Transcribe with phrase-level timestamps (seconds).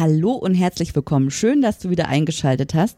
[0.00, 1.30] Hallo und herzlich willkommen.
[1.30, 2.96] Schön, dass du wieder eingeschaltet hast.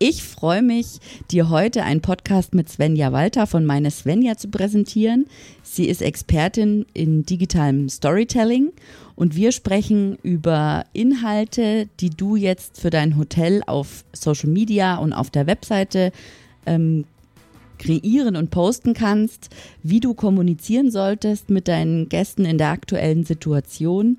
[0.00, 0.98] Ich freue mich,
[1.30, 5.26] dir heute einen Podcast mit Svenja Walter von Meine Svenja zu präsentieren.
[5.62, 8.72] Sie ist Expertin in digitalem Storytelling
[9.14, 15.12] und wir sprechen über Inhalte, die du jetzt für dein Hotel auf Social Media und
[15.12, 16.10] auf der Webseite
[16.66, 17.04] ähm,
[17.78, 19.50] kreieren und posten kannst,
[19.84, 24.18] wie du kommunizieren solltest mit deinen Gästen in der aktuellen Situation.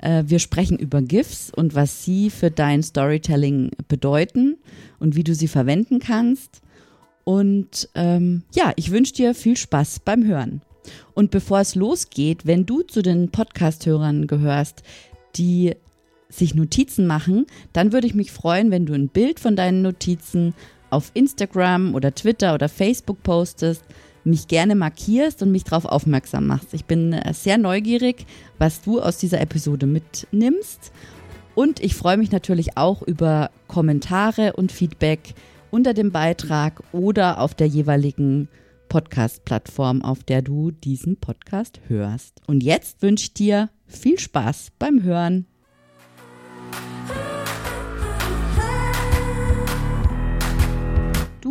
[0.00, 4.56] Äh, wir sprechen über GIFs und was sie für dein Storytelling bedeuten
[4.98, 6.62] und wie du sie verwenden kannst.
[7.24, 10.62] Und ähm, ja, ich wünsche dir viel Spaß beim Hören.
[11.14, 14.82] Und bevor es losgeht, wenn du zu den Podcast-Hörern gehörst,
[15.36, 15.74] die
[16.28, 20.54] sich Notizen machen, dann würde ich mich freuen, wenn du ein Bild von deinen Notizen
[20.88, 23.84] auf Instagram oder Twitter oder Facebook postest,
[24.30, 26.72] mich gerne markierst und mich darauf aufmerksam machst.
[26.72, 28.26] Ich bin äh, sehr neugierig,
[28.58, 30.92] was du aus dieser Episode mitnimmst.
[31.54, 35.34] Und ich freue mich natürlich auch über Kommentare und Feedback
[35.70, 38.48] unter dem Beitrag oder auf der jeweiligen
[38.88, 42.40] Podcast-Plattform, auf der du diesen Podcast hörst.
[42.46, 45.46] Und jetzt wünsche ich dir viel Spaß beim Hören.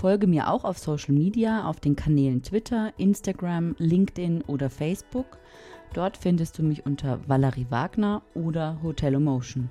[0.00, 5.26] Folge mir auch auf Social Media, auf den Kanälen Twitter, Instagram, LinkedIn oder Facebook.
[5.92, 9.68] Dort findest du mich unter Valerie Wagner oder Hotel Emotion.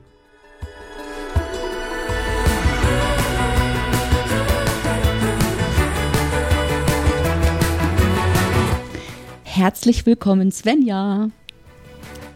[9.46, 11.32] Herzlich willkommen, Svenja.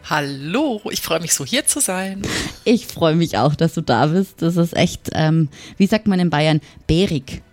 [0.10, 2.24] Hallo, ich freue mich so hier zu sein.
[2.66, 4.42] Ich freue mich auch, dass du da bist.
[4.42, 7.44] Das ist echt, ähm, wie sagt man in Bayern, bärig.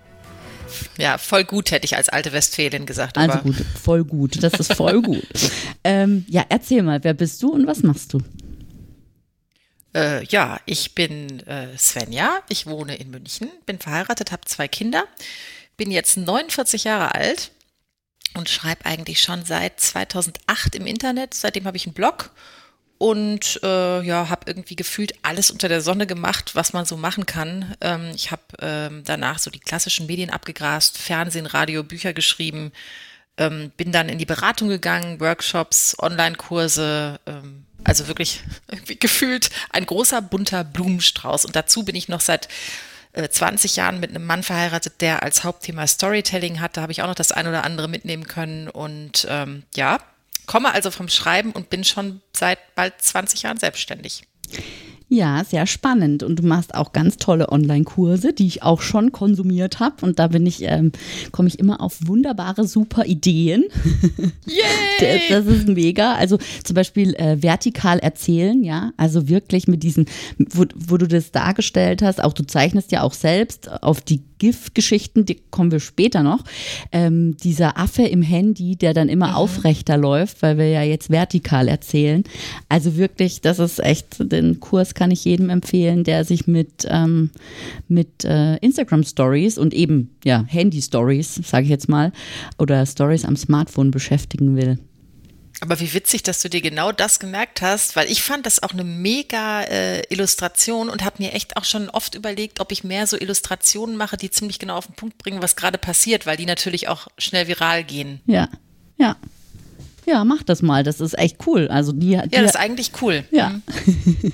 [0.98, 3.16] Ja, voll gut, hätte ich als alte Westfälin gesagt.
[3.16, 4.42] also gut, voll gut.
[4.42, 5.26] Das ist voll gut.
[5.84, 8.20] ähm, ja, erzähl mal, wer bist du und was machst du?
[9.94, 15.04] Äh, ja, ich bin äh, Svenja, ich wohne in München, bin verheiratet, habe zwei Kinder,
[15.76, 17.50] bin jetzt 49 Jahre alt
[18.34, 21.34] und schreibe eigentlich schon seit 2008 im Internet.
[21.34, 22.30] Seitdem habe ich einen Blog
[23.00, 27.24] und äh, ja, habe irgendwie gefühlt alles unter der Sonne gemacht, was man so machen
[27.24, 27.74] kann.
[27.80, 32.72] Ähm, ich habe ähm, danach so die klassischen Medien abgegrast, Fernsehen, Radio, Bücher geschrieben,
[33.38, 39.86] ähm, bin dann in die Beratung gegangen, Workshops, Online-Kurse, ähm, also wirklich irgendwie gefühlt ein
[39.86, 41.46] großer bunter Blumenstrauß.
[41.46, 42.48] Und dazu bin ich noch seit
[43.14, 46.76] 20 äh, Jahren mit einem Mann verheiratet, der als Hauptthema Storytelling hat.
[46.76, 48.68] Da habe ich auch noch das ein oder andere mitnehmen können.
[48.68, 50.00] Und ähm, ja,
[50.50, 54.24] komme also vom Schreiben und bin schon seit bald 20 Jahren selbstständig.
[55.08, 56.24] Ja, sehr spannend.
[56.24, 60.04] Und du machst auch ganz tolle Online-Kurse, die ich auch schon konsumiert habe.
[60.04, 60.90] Und da bin ich, ähm,
[61.30, 63.64] komme ich immer auf wunderbare, super Ideen.
[64.46, 65.28] Yay!
[65.28, 66.14] das, das ist mega.
[66.14, 68.92] Also zum Beispiel äh, vertikal erzählen, ja.
[68.96, 70.06] Also wirklich mit diesen,
[70.36, 75.24] wo, wo du das dargestellt hast, auch du zeichnest ja auch selbst auf die GIF-Geschichten,
[75.24, 76.42] die kommen wir später noch.
[76.90, 79.34] Ähm, dieser Affe im Handy, der dann immer mhm.
[79.34, 82.24] aufrechter läuft, weil wir ja jetzt vertikal erzählen.
[82.68, 87.30] Also wirklich, das ist echt, den Kurs kann ich jedem empfehlen, der sich mit, ähm,
[87.86, 92.12] mit äh, Instagram Stories und eben ja Handy Stories, sage ich jetzt mal,
[92.58, 94.78] oder Stories am Smartphone beschäftigen will.
[95.60, 98.72] Aber wie witzig, dass du dir genau das gemerkt hast, weil ich fand das auch
[98.72, 103.06] eine mega äh, Illustration und habe mir echt auch schon oft überlegt, ob ich mehr
[103.06, 106.46] so Illustrationen mache, die ziemlich genau auf den Punkt bringen, was gerade passiert, weil die
[106.46, 108.20] natürlich auch schnell viral gehen.
[108.26, 108.48] Ja,
[108.96, 109.16] ja.
[110.06, 111.68] Ja, mach das mal, das ist echt cool.
[111.68, 113.24] Also die, die ja, das ist eigentlich cool.
[113.30, 113.50] Ja.
[113.50, 113.62] Mhm.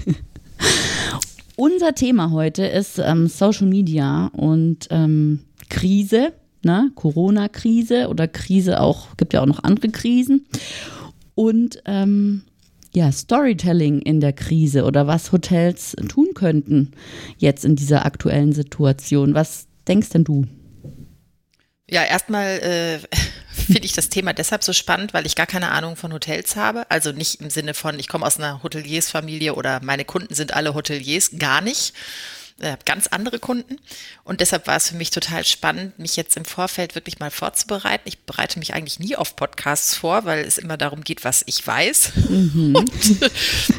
[1.56, 6.32] Unser Thema heute ist ähm, Social Media und ähm, Krise,
[6.62, 6.92] ne?
[6.94, 10.46] Corona-Krise oder Krise auch, gibt ja auch noch andere Krisen
[11.36, 12.42] und ähm,
[12.92, 16.92] ja, Storytelling in der Krise oder was Hotels tun könnten
[17.36, 19.34] jetzt in dieser aktuellen Situation.
[19.34, 20.46] Was denkst denn du?
[21.88, 22.98] Ja, erstmal äh,
[23.52, 26.90] finde ich das Thema deshalb so spannend, weil ich gar keine Ahnung von Hotels habe.
[26.90, 30.74] Also nicht im Sinne von, ich komme aus einer Hoteliersfamilie oder meine Kunden sind alle
[30.74, 31.92] Hoteliers, gar nicht.
[32.58, 33.76] Äh, ganz andere Kunden.
[34.24, 38.08] Und deshalb war es für mich total spannend, mich jetzt im Vorfeld wirklich mal vorzubereiten.
[38.08, 41.66] Ich bereite mich eigentlich nie auf Podcasts vor, weil es immer darum geht, was ich
[41.66, 42.12] weiß.
[42.30, 42.76] Mhm.
[42.76, 42.92] Und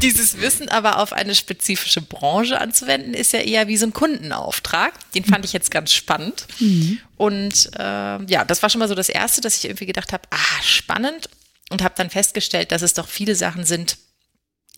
[0.03, 4.93] dieses Wissen aber auf eine spezifische Branche anzuwenden, ist ja eher wie so ein Kundenauftrag.
[5.13, 6.45] Den fand ich jetzt ganz spannend.
[6.59, 6.99] Mhm.
[7.17, 10.23] Und äh, ja, das war schon mal so das Erste, dass ich irgendwie gedacht habe,
[10.29, 11.29] ah, spannend.
[11.69, 13.97] Und habe dann festgestellt, dass es doch viele Sachen sind,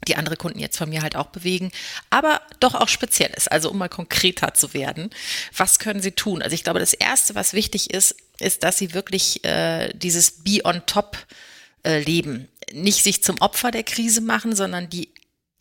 [0.08, 1.72] die andere Kunden jetzt von mir halt auch bewegen,
[2.10, 3.52] aber doch auch speziell ist.
[3.52, 5.10] Also um mal konkreter zu werden,
[5.56, 6.42] was können sie tun?
[6.42, 10.62] Also ich glaube, das Erste, was wichtig ist, ist, dass sie wirklich äh, dieses Be
[10.64, 11.18] on Top
[11.84, 12.48] äh, leben.
[12.74, 15.10] Nicht sich zum Opfer der Krise machen, sondern die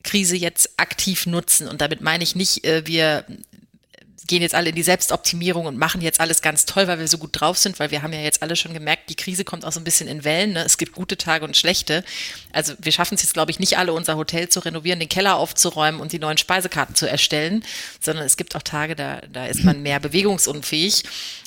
[0.04, 1.68] Krise jetzt aktiv nutzen.
[1.68, 3.24] Und damit meine ich nicht, äh, wir
[4.26, 7.18] gehen jetzt alle in die Selbstoptimierung und machen jetzt alles ganz toll, weil wir so
[7.18, 9.72] gut drauf sind, weil wir haben ja jetzt alle schon gemerkt, die Krise kommt auch
[9.72, 10.54] so ein bisschen in Wellen.
[10.54, 10.64] Ne?
[10.64, 12.04] Es gibt gute Tage und schlechte.
[12.52, 15.36] Also wir schaffen es jetzt, glaube ich, nicht alle, unser Hotel zu renovieren, den Keller
[15.36, 17.64] aufzuräumen und die neuen Speisekarten zu erstellen,
[18.00, 21.04] sondern es gibt auch Tage, da, da ist man mehr bewegungsunfähig.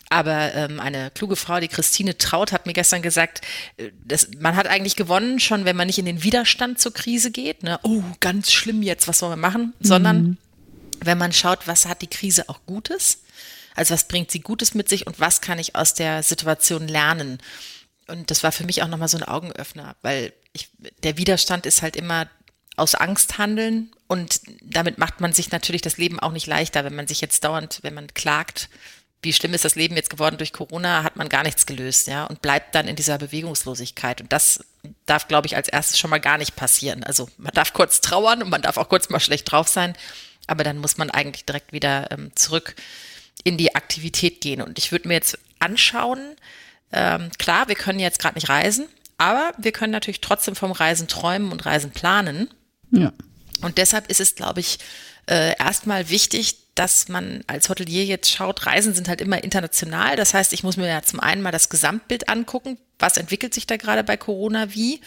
[0.10, 3.42] Aber ähm, eine kluge Frau, die Christine Traut, hat mir gestern gesagt,
[3.78, 7.32] äh, dass man hat eigentlich gewonnen, schon wenn man nicht in den Widerstand zur Krise
[7.32, 7.64] geht.
[7.64, 7.80] Ne?
[7.84, 9.74] Oh, ganz schlimm jetzt, was sollen wir machen?
[9.80, 10.38] Sondern mhm
[11.02, 13.24] wenn man schaut, was hat die Krise auch Gutes?
[13.76, 17.40] Also was bringt sie Gutes mit sich und was kann ich aus der Situation lernen?
[18.08, 20.70] Und das war für mich auch nochmal so ein Augenöffner, weil ich,
[21.04, 22.30] der Widerstand ist halt immer
[22.76, 26.96] aus Angst handeln und damit macht man sich natürlich das Leben auch nicht leichter, wenn
[26.96, 28.70] man sich jetzt dauernd, wenn man klagt,
[29.24, 32.26] wie schlimm ist das Leben jetzt geworden durch Corona, hat man gar nichts gelöst, ja,
[32.26, 34.20] und bleibt dann in dieser Bewegungslosigkeit.
[34.20, 34.66] Und das
[35.06, 37.04] darf, glaube ich, als erstes schon mal gar nicht passieren.
[37.04, 39.96] Also man darf kurz trauern und man darf auch kurz mal schlecht drauf sein,
[40.52, 42.76] aber dann muss man eigentlich direkt wieder ähm, zurück
[43.46, 44.62] in die Aktivität gehen.
[44.62, 46.20] Und ich würde mir jetzt anschauen,
[46.92, 48.88] ähm, klar, wir können jetzt gerade nicht reisen,
[49.18, 52.50] aber wir können natürlich trotzdem vom Reisen träumen und Reisen planen.
[52.92, 53.14] Ja.
[53.62, 54.80] Und deshalb ist es, glaube ich,
[55.26, 60.18] äh, erstmal wichtig, dass man als Hotelier jetzt schaut, Reisen sind halt immer international.
[60.18, 62.78] Das heißt, ich muss mir ja zum einen mal das Gesamtbild angucken.
[63.00, 65.00] Was entwickelt sich da gerade bei Corona wie?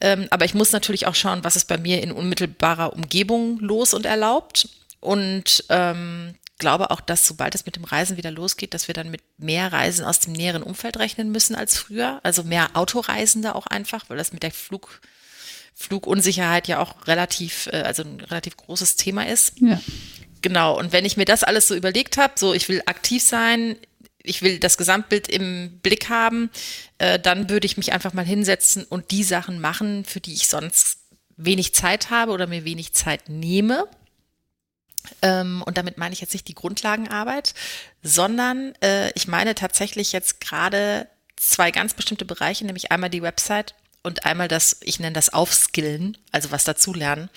[0.00, 3.94] Ähm, aber ich muss natürlich auch schauen, was ist bei mir in unmittelbarer Umgebung los
[3.94, 4.68] und erlaubt.
[5.00, 9.10] Und ähm, glaube auch, dass sobald es mit dem Reisen wieder losgeht, dass wir dann
[9.10, 12.20] mit mehr Reisen aus dem näheren Umfeld rechnen müssen als früher.
[12.22, 15.00] Also mehr Autoreisende auch einfach, weil das mit der Flug,
[15.74, 19.54] Flugunsicherheit ja auch relativ, äh, also ein relativ großes Thema ist.
[19.60, 19.80] Ja.
[20.42, 20.78] Genau.
[20.78, 23.76] Und wenn ich mir das alles so überlegt habe, so ich will aktiv sein,
[24.22, 26.50] ich will das Gesamtbild im Blick haben,
[26.98, 30.48] äh, dann würde ich mich einfach mal hinsetzen und die Sachen machen, für die ich
[30.48, 30.98] sonst
[31.36, 33.86] wenig Zeit habe oder mir wenig Zeit nehme.
[35.22, 37.54] Ähm, und damit meine ich jetzt nicht die Grundlagenarbeit,
[38.02, 43.74] sondern äh, ich meine tatsächlich jetzt gerade zwei ganz bestimmte Bereiche, nämlich einmal die Website
[44.02, 47.30] und einmal das, ich nenne das Aufskillen, also was dazulernen.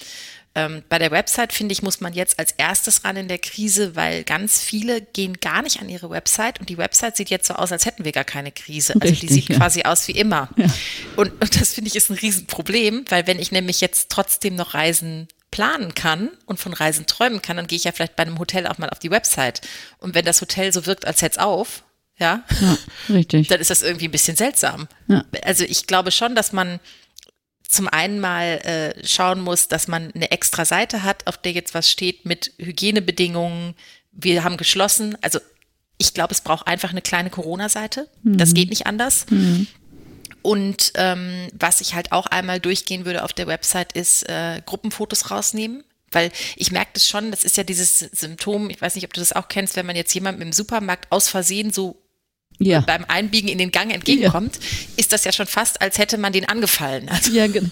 [0.55, 3.95] Ähm, bei der Website, finde ich, muss man jetzt als erstes ran in der Krise,
[3.95, 7.55] weil ganz viele gehen gar nicht an ihre Website und die Website sieht jetzt so
[7.55, 8.93] aus, als hätten wir gar keine Krise.
[8.93, 9.57] Also Richtig, die sieht ja.
[9.57, 10.49] quasi aus wie immer.
[10.55, 10.67] Ja.
[11.15, 14.75] Und, und das finde ich ist ein Riesenproblem, weil wenn ich nämlich jetzt trotzdem noch
[14.75, 18.39] Reisen planen kann und von Reisen träumen kann, dann gehe ich ja vielleicht bei einem
[18.39, 19.61] Hotel auch mal auf die Website.
[19.99, 21.83] Und wenn das Hotel so wirkt, als hätte es auf,
[22.17, 22.77] ja, ja,
[23.09, 23.47] richtig.
[23.49, 24.87] dann ist das irgendwie ein bisschen seltsam.
[25.07, 25.25] Ja.
[25.43, 26.79] Also ich glaube schon, dass man
[27.73, 31.73] zum einen mal äh, schauen muss, dass man eine extra Seite hat, auf der jetzt
[31.73, 33.73] was steht mit Hygienebedingungen.
[34.11, 35.17] Wir haben geschlossen.
[35.21, 35.39] Also
[35.97, 38.07] ich glaube, es braucht einfach eine kleine Corona-Seite.
[38.21, 38.37] Mhm.
[38.37, 39.25] Das geht nicht anders.
[39.29, 39.65] Mhm.
[40.43, 45.31] Und ähm, was ich halt auch einmal durchgehen würde auf der Website ist äh, Gruppenfotos
[45.31, 45.83] rausnehmen.
[46.11, 49.19] Weil ich merke das schon, das ist ja dieses Symptom, ich weiß nicht, ob du
[49.19, 52.02] das auch kennst, wenn man jetzt jemandem im Supermarkt aus Versehen so
[52.59, 52.81] ja.
[52.81, 54.61] beim Einbiegen in den Gang entgegenkommt, ja.
[54.97, 57.09] ist das ja schon fast, als hätte man den angefallen.
[57.09, 57.69] Also, ja, genau.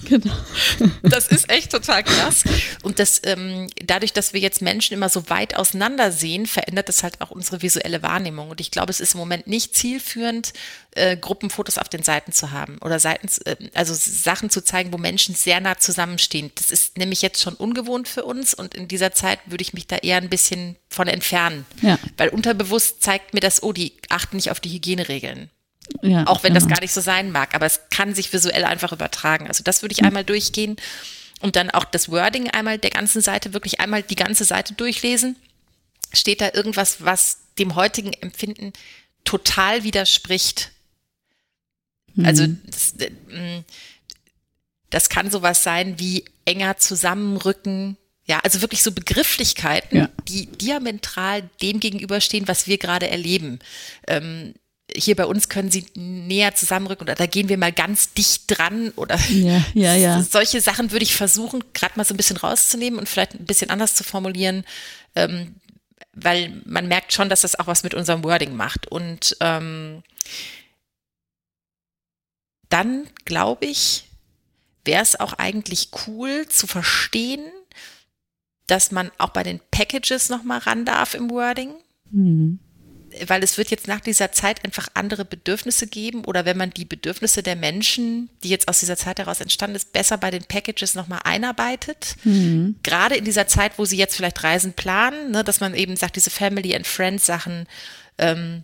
[1.04, 2.44] das ist echt total krass.
[2.84, 7.04] Und das, ähm, dadurch, dass wir jetzt Menschen immer so weit auseinander sehen, verändert das
[7.04, 8.50] halt auch unsere visuelle Wahrnehmung.
[8.50, 10.54] Und ich glaube, es ist im Moment nicht zielführend,
[10.94, 14.98] äh, Gruppenfotos auf den Seiten zu haben oder Seiten, äh, also Sachen zu zeigen, wo
[14.98, 16.52] Menschen sehr nah zusammenstehen.
[16.56, 19.88] Das ist nämlich jetzt schon ungewohnt für uns und in dieser Zeit würde ich mich
[19.88, 21.66] da eher ein bisschen von entfernen.
[21.82, 21.98] Ja.
[22.18, 25.50] Weil unterbewusst zeigt mir das, oh, die achten nicht auf die Hygieneregeln.
[26.02, 26.66] Ja, auch wenn genau.
[26.66, 29.48] das gar nicht so sein mag, aber es kann sich visuell einfach übertragen.
[29.48, 30.78] Also das würde ich einmal durchgehen
[31.42, 35.36] und dann auch das Wording einmal der ganzen Seite, wirklich einmal die ganze Seite durchlesen.
[36.14, 38.74] Steht da irgendwas, was dem heutigen Empfinden
[39.24, 40.72] total widerspricht?
[42.24, 42.62] Also mhm.
[42.66, 43.64] das, äh,
[44.90, 47.98] das kann sowas sein wie enger zusammenrücken.
[48.26, 50.10] Ja, also wirklich so Begrifflichkeiten, ja.
[50.28, 53.60] die diametral dem gegenüberstehen, was wir gerade erleben.
[54.08, 54.54] Ähm,
[54.96, 58.92] hier bei uns können sie näher zusammenrücken oder da gehen wir mal ganz dicht dran
[58.96, 60.22] oder ja, ja, ja.
[60.22, 63.70] solche Sachen würde ich versuchen, gerade mal so ein bisschen rauszunehmen und vielleicht ein bisschen
[63.70, 64.66] anders zu formulieren.
[65.16, 65.56] Ähm,
[66.14, 68.88] weil man merkt schon, dass das auch was mit unserem Wording macht.
[68.88, 70.04] Und ähm,
[72.70, 74.06] dann glaube ich,
[74.84, 77.46] wäre es auch eigentlich cool zu verstehen,
[78.68, 81.74] dass man auch bei den Packages nochmal ran darf im Wording.
[82.12, 82.60] Mhm
[83.28, 86.86] weil es wird jetzt nach dieser Zeit einfach andere Bedürfnisse geben oder wenn man die
[86.86, 90.96] Bedürfnisse der Menschen, die jetzt aus dieser Zeit heraus entstanden ist, besser bei den Packages
[90.96, 92.16] nochmal einarbeitet.
[92.24, 92.76] Mhm.
[92.84, 96.16] Gerade in dieser Zeit, wo sie jetzt vielleicht Reisen planen, ne, dass man eben sagt,
[96.16, 97.68] diese Family and Friends Sachen,
[98.18, 98.64] ähm,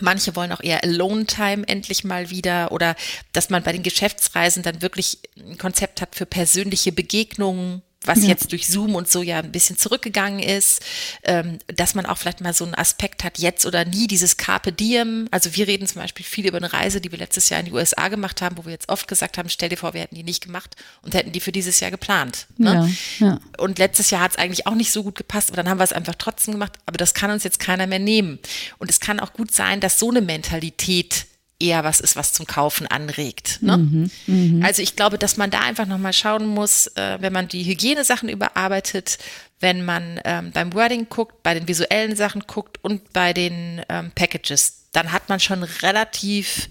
[0.00, 2.96] Manche wollen auch eher Alone-Time endlich mal wieder oder
[3.34, 8.28] dass man bei den Geschäftsreisen dann wirklich ein Konzept hat für persönliche Begegnungen, was ja.
[8.28, 10.82] jetzt durch Zoom und so ja ein bisschen zurückgegangen ist,
[11.24, 14.72] ähm, dass man auch vielleicht mal so einen Aspekt hat, jetzt oder nie, dieses Carpe
[14.72, 15.28] Diem.
[15.30, 17.72] Also wir reden zum Beispiel viel über eine Reise, die wir letztes Jahr in die
[17.72, 20.24] USA gemacht haben, wo wir jetzt oft gesagt haben, stell dir vor, wir hätten die
[20.24, 22.46] nicht gemacht und hätten die für dieses Jahr geplant.
[22.56, 22.92] Ne?
[23.18, 23.40] Ja, ja.
[23.58, 25.84] Und letztes Jahr hat es eigentlich auch nicht so gut gepasst, aber dann haben wir
[25.84, 26.72] es einfach trotzdem gemacht.
[26.86, 28.38] Aber das kann uns jetzt keiner mehr nehmen.
[28.78, 31.26] Und es kann auch gut sein, dass so eine Mentalität
[31.62, 33.62] eher was ist, was zum Kaufen anregt.
[33.62, 33.78] Ne?
[33.78, 34.66] Mhm, mh.
[34.66, 38.28] Also ich glaube, dass man da einfach nochmal schauen muss, äh, wenn man die Hygienesachen
[38.28, 39.18] überarbeitet,
[39.60, 44.10] wenn man ähm, beim Wording guckt, bei den visuellen Sachen guckt und bei den ähm,
[44.14, 46.68] Packages, dann hat man schon relativ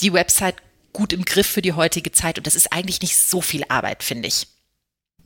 [0.00, 0.56] die Website
[0.92, 4.02] gut im Griff für die heutige Zeit und das ist eigentlich nicht so viel Arbeit,
[4.02, 4.48] finde ich.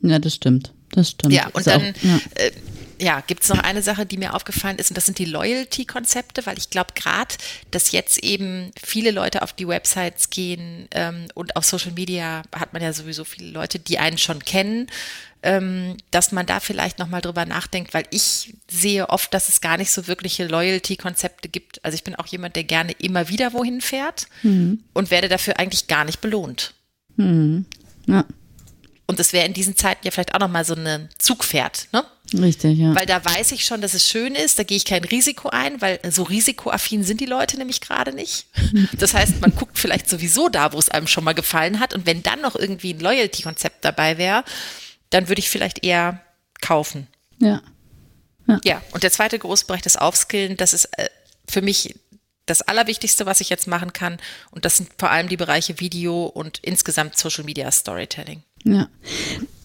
[0.01, 0.73] Ja, das stimmt.
[0.91, 1.33] Das stimmt.
[1.33, 2.19] Ja, und dann auch, ja.
[2.35, 2.51] Äh,
[3.03, 6.45] ja, gibt es noch eine Sache, die mir aufgefallen ist, und das sind die Loyalty-Konzepte,
[6.45, 7.35] weil ich glaube gerade,
[7.71, 12.73] dass jetzt eben viele Leute auf die Websites gehen ähm, und auf Social Media hat
[12.73, 14.87] man ja sowieso viele Leute, die einen schon kennen,
[15.43, 19.77] ähm, dass man da vielleicht nochmal drüber nachdenkt, weil ich sehe oft, dass es gar
[19.77, 21.83] nicht so wirkliche Loyalty-Konzepte gibt.
[21.83, 24.83] Also ich bin auch jemand, der gerne immer wieder wohin fährt mhm.
[24.93, 26.73] und werde dafür eigentlich gar nicht belohnt.
[27.17, 27.65] Mhm.
[28.07, 28.25] Ja.
[29.05, 32.05] Und das wäre in diesen Zeiten ja vielleicht auch nochmal so ein Zugpferd, ne?
[32.33, 32.95] Richtig, ja.
[32.95, 35.81] Weil da weiß ich schon, dass es schön ist, da gehe ich kein Risiko ein,
[35.81, 38.47] weil so risikoaffin sind die Leute nämlich gerade nicht.
[38.97, 41.93] Das heißt, man guckt vielleicht sowieso da, wo es einem schon mal gefallen hat.
[41.93, 44.43] Und wenn dann noch irgendwie ein Loyalty-Konzept dabei wäre,
[45.09, 46.21] dann würde ich vielleicht eher
[46.61, 47.07] kaufen.
[47.39, 47.61] Ja.
[48.47, 48.59] ja.
[48.63, 51.09] Ja, und der zweite große Bereich, das Aufskillen, das ist äh,
[51.49, 51.95] für mich
[52.45, 54.17] das Allerwichtigste, was ich jetzt machen kann.
[54.51, 58.43] Und das sind vor allem die Bereiche Video und insgesamt Social Media Storytelling.
[58.63, 58.87] Ja.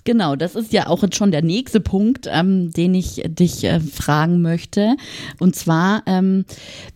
[0.09, 4.41] Genau, das ist ja auch schon der nächste Punkt, ähm, den ich dich äh, fragen
[4.41, 4.97] möchte.
[5.39, 6.47] Und zwar, ähm,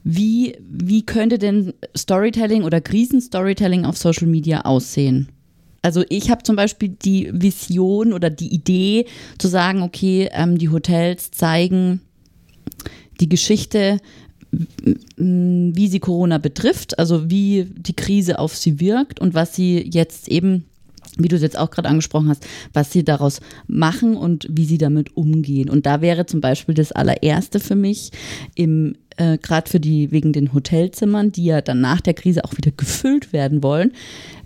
[0.02, 5.28] wie, wie könnte denn Storytelling oder Krisenstorytelling auf Social Media aussehen?
[5.82, 9.04] Also ich habe zum Beispiel die Vision oder die Idee
[9.36, 12.00] zu sagen, okay, ähm, die Hotels zeigen
[13.20, 13.98] die Geschichte
[15.16, 20.28] wie sie Corona betrifft, also wie die Krise auf sie wirkt und was sie jetzt
[20.28, 20.66] eben
[21.18, 24.78] wie du es jetzt auch gerade angesprochen hast, was sie daraus machen und wie sie
[24.78, 25.68] damit umgehen.
[25.68, 28.10] Und da wäre zum Beispiel das allererste für mich
[28.54, 32.56] im äh, gerade für die wegen den Hotelzimmern, die ja dann nach der Krise auch
[32.56, 33.92] wieder gefüllt werden wollen,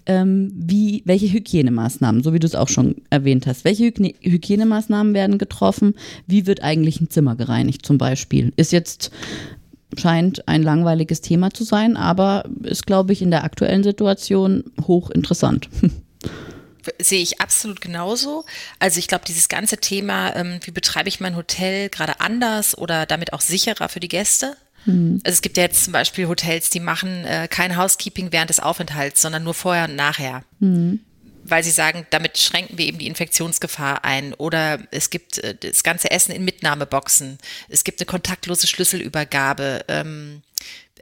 [0.06, 5.14] ähm, wie welche Hygienemaßnahmen, so wie du es auch schon erwähnt hast, welche Hygiene Hygienemaßnahmen
[5.14, 5.94] werden getroffen?
[6.26, 8.52] Wie wird eigentlich ein Zimmer gereinigt zum Beispiel?
[8.56, 9.10] Ist jetzt
[9.96, 15.68] scheint ein langweiliges Thema zu sein, aber ist, glaube ich, in der aktuellen Situation hochinteressant.
[16.98, 18.44] sehe ich absolut genauso.
[18.78, 23.06] Also ich glaube, dieses ganze Thema, ähm, wie betreibe ich mein Hotel gerade anders oder
[23.06, 24.56] damit auch sicherer für die Gäste?
[24.86, 25.20] Mhm.
[25.24, 28.60] Also es gibt ja jetzt zum Beispiel Hotels, die machen äh, kein Housekeeping während des
[28.60, 30.44] Aufenthalts, sondern nur vorher und nachher.
[30.60, 31.00] Mhm.
[31.44, 34.34] Weil sie sagen, damit schränken wir eben die Infektionsgefahr ein.
[34.34, 37.38] Oder es gibt äh, das ganze Essen in Mitnahmeboxen.
[37.68, 39.84] Es gibt eine kontaktlose Schlüsselübergabe.
[39.88, 40.42] Ähm,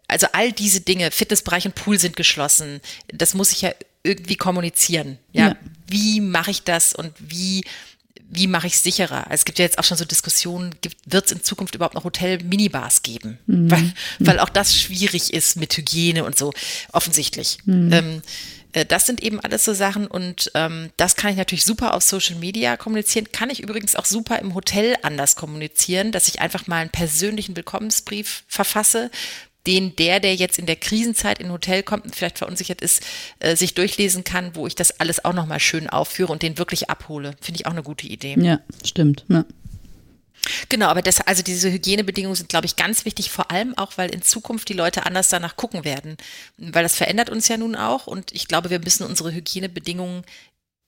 [0.08, 2.80] also all diese Dinge, Fitnessbereich und Pool sind geschlossen.
[3.08, 3.72] Das muss ich ja
[4.04, 5.18] irgendwie kommunizieren.
[5.32, 5.56] Ja, ja.
[5.88, 7.64] wie mache ich das und wie
[8.30, 9.24] wie mache ich es sicherer?
[9.26, 10.74] Also es gibt ja jetzt auch schon so Diskussionen,
[11.06, 13.38] wird es in Zukunft überhaupt noch Hotel-Minibars geben?
[13.46, 13.70] Mhm.
[13.70, 16.52] Weil, weil auch das schwierig ist mit Hygiene und so,
[16.92, 17.58] offensichtlich.
[17.64, 17.92] Mhm.
[17.92, 18.22] Ähm,
[18.72, 22.02] äh, das sind eben alles so Sachen und ähm, das kann ich natürlich super auf
[22.02, 26.66] Social Media kommunizieren, kann ich übrigens auch super im Hotel anders kommunizieren, dass ich einfach
[26.66, 29.10] mal einen persönlichen Willkommensbrief verfasse,
[29.66, 33.02] den der, der jetzt in der Krisenzeit in ein Hotel kommt und vielleicht verunsichert ist,
[33.38, 36.90] äh, sich durchlesen kann, wo ich das alles auch nochmal schön aufführe und den wirklich
[36.90, 37.34] abhole.
[37.40, 38.36] Finde ich auch eine gute Idee.
[38.38, 39.24] Ja, stimmt.
[39.28, 39.44] Ja.
[40.68, 44.10] Genau, aber das, also diese Hygienebedingungen sind, glaube ich, ganz wichtig, vor allem auch, weil
[44.10, 46.16] in Zukunft die Leute anders danach gucken werden.
[46.58, 50.22] Weil das verändert uns ja nun auch und ich glaube, wir müssen unsere Hygienebedingungen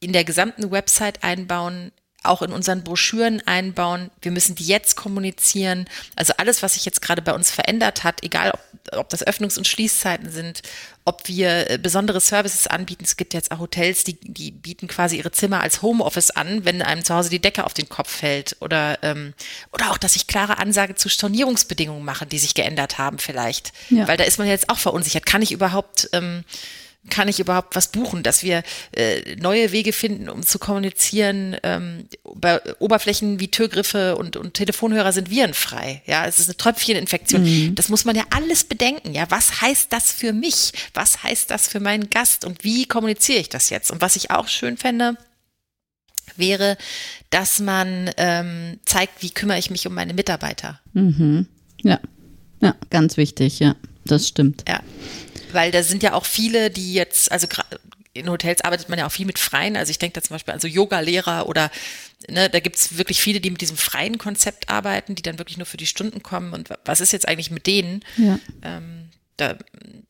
[0.01, 1.91] in der gesamten Website einbauen,
[2.29, 4.11] auch in unseren Broschüren einbauen.
[4.21, 5.89] Wir müssen die jetzt kommunizieren.
[6.15, 9.59] Also alles, was sich jetzt gerade bei uns verändert hat, egal ob, ob das Öffnungs-
[9.59, 10.63] und Schließzeiten sind,
[11.05, 13.05] ob wir äh, besondere Services anbieten.
[13.05, 16.83] Es gibt jetzt auch Hotels, die, die bieten quasi ihre Zimmer als Homeoffice an, wenn
[16.83, 18.57] einem zu Hause die Decke auf den Kopf fällt.
[18.61, 19.33] Oder, ähm,
[19.73, 23.73] oder auch, dass ich klare Ansage zu Stornierungsbedingungen mache, die sich geändert haben vielleicht.
[23.89, 24.09] Ja.
[24.09, 25.27] Weil da ist man jetzt auch verunsichert.
[25.27, 26.45] Kann ich überhaupt ähm,
[27.11, 31.57] kann ich überhaupt was buchen, dass wir äh, neue Wege finden, um zu kommunizieren.
[31.63, 36.03] Ähm, bei Oberflächen wie Türgriffe und, und Telefonhörer sind virenfrei.
[36.07, 37.43] Ja, es ist eine Tröpfcheninfektion.
[37.43, 37.75] Mhm.
[37.75, 39.15] Das muss man ja alles bedenken.
[39.15, 40.73] Ja, was heißt das für mich?
[40.95, 42.45] Was heißt das für meinen Gast?
[42.45, 43.91] Und wie kommuniziere ich das jetzt?
[43.91, 45.17] Und was ich auch schön fände,
[46.37, 46.77] wäre,
[47.31, 50.81] dass man ähm, zeigt, wie kümmere ich mich um meine Mitarbeiter.
[50.93, 51.47] Mhm.
[51.83, 52.01] Ja,
[52.61, 53.59] ja, ganz wichtig.
[53.61, 54.65] Ja, das stimmt.
[54.69, 54.81] Ja
[55.57, 57.49] weil da sind ja auch viele, die jetzt, also
[58.13, 59.77] in Hotels arbeitet man ja auch viel mit Freien.
[59.77, 61.71] Also ich denke da zum Beispiel an so Yoga-Lehrer oder
[62.29, 65.59] ne, da gibt es wirklich viele, die mit diesem freien Konzept arbeiten, die dann wirklich
[65.59, 66.53] nur für die Stunden kommen.
[66.53, 68.05] Und was ist jetzt eigentlich mit denen?
[68.17, 68.39] Ja.
[68.63, 69.57] Ähm, da,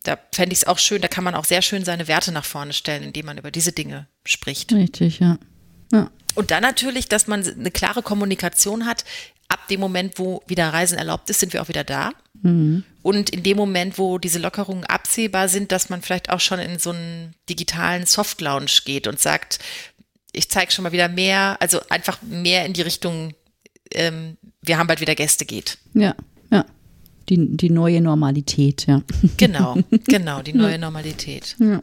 [0.04, 2.44] da fände ich es auch schön, da kann man auch sehr schön seine Werte nach
[2.44, 4.72] vorne stellen, indem man über diese Dinge spricht.
[4.72, 5.38] Richtig, ja.
[5.92, 6.10] ja.
[6.36, 9.04] Und dann natürlich, dass man eine klare Kommunikation hat.
[9.48, 12.12] Ab dem Moment, wo wieder Reisen erlaubt ist, sind wir auch wieder da.
[12.42, 12.84] Mhm.
[13.02, 16.78] Und in dem Moment, wo diese Lockerungen absehbar sind, dass man vielleicht auch schon in
[16.78, 19.60] so einen digitalen Soft Lounge geht und sagt,
[20.32, 23.32] ich zeige schon mal wieder mehr, also einfach mehr in die Richtung,
[23.92, 25.78] ähm, wir haben bald wieder Gäste geht.
[25.94, 26.14] Ja,
[26.50, 26.64] ja.
[27.28, 29.02] Die, die neue Normalität, ja.
[29.36, 31.56] Genau, genau, die neue Normalität.
[31.58, 31.82] Ja.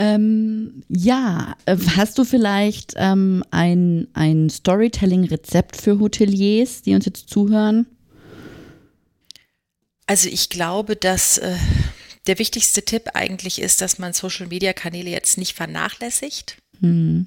[0.00, 7.28] Ähm, ja, äh, hast du vielleicht ähm, ein, ein Storytelling-Rezept für Hoteliers, die uns jetzt
[7.28, 7.86] zuhören?
[10.06, 11.56] Also ich glaube, dass äh,
[12.28, 17.26] der wichtigste Tipp eigentlich ist, dass man Social-Media-Kanäle jetzt nicht vernachlässigt mhm.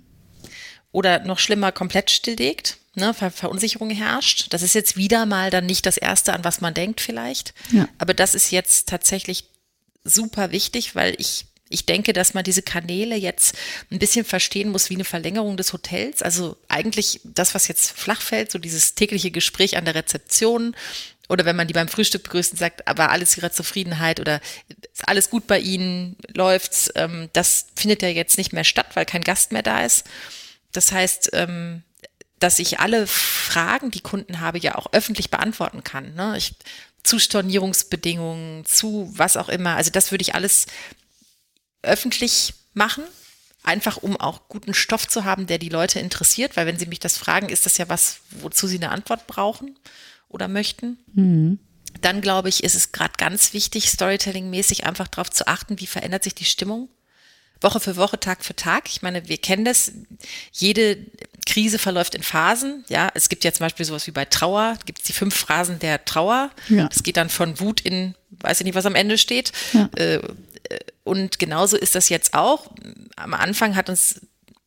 [0.94, 2.78] oder noch schlimmer komplett stilllegt.
[2.96, 4.48] Ne, Ver Verunsicherung herrscht.
[4.54, 7.54] Das ist jetzt wieder mal dann nicht das Erste, an was man denkt vielleicht.
[7.72, 7.88] Ja.
[7.98, 9.46] Aber das ist jetzt tatsächlich
[10.04, 13.56] super wichtig, weil ich ich denke, dass man diese Kanäle jetzt
[13.92, 16.22] ein bisschen verstehen muss wie eine Verlängerung des Hotels.
[16.22, 20.76] Also eigentlich das, was jetzt flach fällt, so dieses tägliche Gespräch an der Rezeption,
[21.32, 24.42] oder wenn man die beim Frühstück begrüßt und sagt, aber alles ihrer Zufriedenheit oder
[24.94, 29.06] ist alles gut bei ihnen, läuft's, ähm, das findet ja jetzt nicht mehr statt, weil
[29.06, 30.06] kein Gast mehr da ist.
[30.74, 31.84] Das heißt, ähm,
[32.40, 36.16] dass ich alle Fragen, die Kunden habe, ja auch öffentlich beantworten kann.
[36.16, 36.36] Ne?
[36.38, 36.54] Ich,
[37.04, 39.76] zu Stornierungsbedingungen, zu was auch immer.
[39.78, 40.68] Also das würde ich alles
[41.84, 43.04] öffentlich machen,
[43.64, 47.00] einfach um auch guten Stoff zu haben, der die Leute interessiert, weil wenn sie mich
[47.00, 49.78] das fragen, ist das ja was, wozu sie eine Antwort brauchen
[50.30, 50.98] oder möchten.
[51.14, 51.60] Mhm.
[52.02, 56.24] Dann glaube ich, ist es gerade ganz wichtig, Storytelling-mäßig einfach darauf zu achten, wie verändert
[56.24, 56.90] sich die Stimmung.
[57.60, 58.90] Woche für Woche, Tag für Tag.
[58.90, 59.92] Ich meine, wir kennen das.
[60.52, 60.98] Jede
[61.46, 62.84] Krise verläuft in Phasen.
[62.90, 65.78] Ja, es gibt ja zum Beispiel sowas wie bei Trauer, gibt es die fünf Phasen
[65.78, 66.50] der Trauer.
[66.70, 66.88] Ja.
[66.88, 69.52] Das geht dann von Wut in, weiß ich nicht, was am Ende steht.
[69.74, 69.90] Ja.
[69.96, 70.22] Äh,
[71.04, 72.72] und genauso ist das jetzt auch.
[73.16, 74.22] Am Anfang hat uns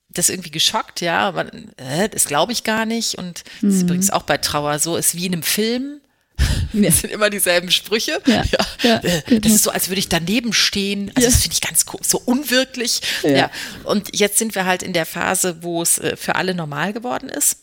[0.09, 3.17] das irgendwie geschockt, ja, aber äh, das glaube ich gar nicht.
[3.17, 3.89] Und das ist mhm.
[3.89, 6.01] übrigens auch bei Trauer so, ist wie in einem Film.
[6.73, 6.91] Ja.
[6.91, 8.21] Das sind immer dieselben Sprüche.
[8.27, 8.43] Ja,
[8.83, 8.97] ja.
[9.05, 9.41] äh, genau.
[9.43, 11.13] Das ist so, als würde ich daneben stehen.
[11.15, 13.01] Also das finde ich ganz so unwirklich.
[13.23, 13.49] Ja.
[13.85, 17.29] Und jetzt sind wir halt in der Phase, wo es äh, für alle normal geworden
[17.29, 17.59] ist.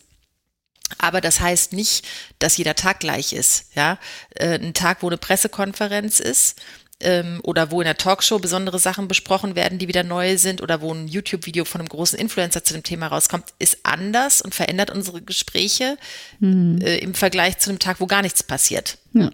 [0.98, 2.08] Aber das heißt nicht,
[2.40, 3.66] dass jeder Tag gleich ist.
[3.76, 3.98] Ja,
[4.36, 6.56] äh, ein Tag, wo eine Pressekonferenz ist,
[7.02, 10.82] ähm, oder wo in der Talkshow besondere Sachen besprochen werden, die wieder neu sind oder
[10.82, 14.92] wo ein YouTube-Video von einem großen Influencer zu dem Thema rauskommt, ist anders und verändert
[14.92, 15.98] unsere Gespräche
[16.40, 16.80] mhm.
[16.82, 18.98] äh, im Vergleich zu einem Tag, wo gar nichts passiert.
[19.14, 19.32] Ja.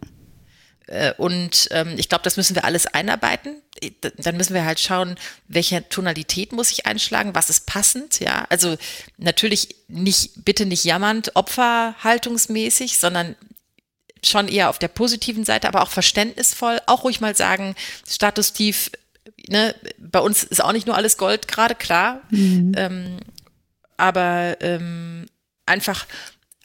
[0.88, 3.62] Äh, und ähm, ich glaube, das müssen wir alles einarbeiten.
[4.18, 5.16] Dann müssen wir halt schauen,
[5.48, 8.46] welche Tonalität muss ich einschlagen, was ist passend, ja.
[8.50, 8.76] Also
[9.18, 13.36] natürlich nicht, bitte nicht jammernd, opferhaltungsmäßig, sondern
[14.30, 17.76] schon eher auf der positiven Seite, aber auch verständnisvoll, auch ruhig mal sagen,
[18.08, 18.92] Status tief,
[19.48, 22.74] ne, bei uns ist auch nicht nur alles Gold gerade, klar, mhm.
[22.76, 23.18] ähm,
[23.98, 25.28] aber ähm,
[25.66, 26.06] einfach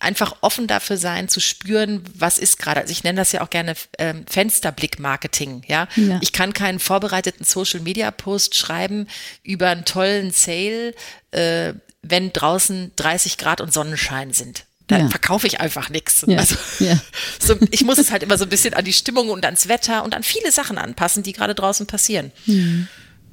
[0.03, 2.81] einfach offen dafür sein, zu spüren, was ist gerade.
[2.81, 5.63] Also ich nenne das ja auch gerne ähm, Fensterblick-Marketing.
[5.69, 5.87] Ja?
[5.95, 6.19] ja?
[6.21, 9.07] ich kann keinen vorbereiteten Social-Media-Post schreiben
[9.45, 10.95] über einen tollen Sale,
[11.31, 15.09] äh, wenn draußen 30 Grad und Sonnenschein sind da ja.
[15.09, 16.25] verkaufe ich einfach nichts.
[16.27, 16.39] Ja.
[16.39, 16.99] Also, ja.
[17.41, 20.05] So, ich muss es halt immer so ein bisschen an die Stimmung und ans Wetter
[20.05, 22.33] und an viele Sachen anpassen, die gerade draußen passieren.
[22.47, 22.89] Mhm.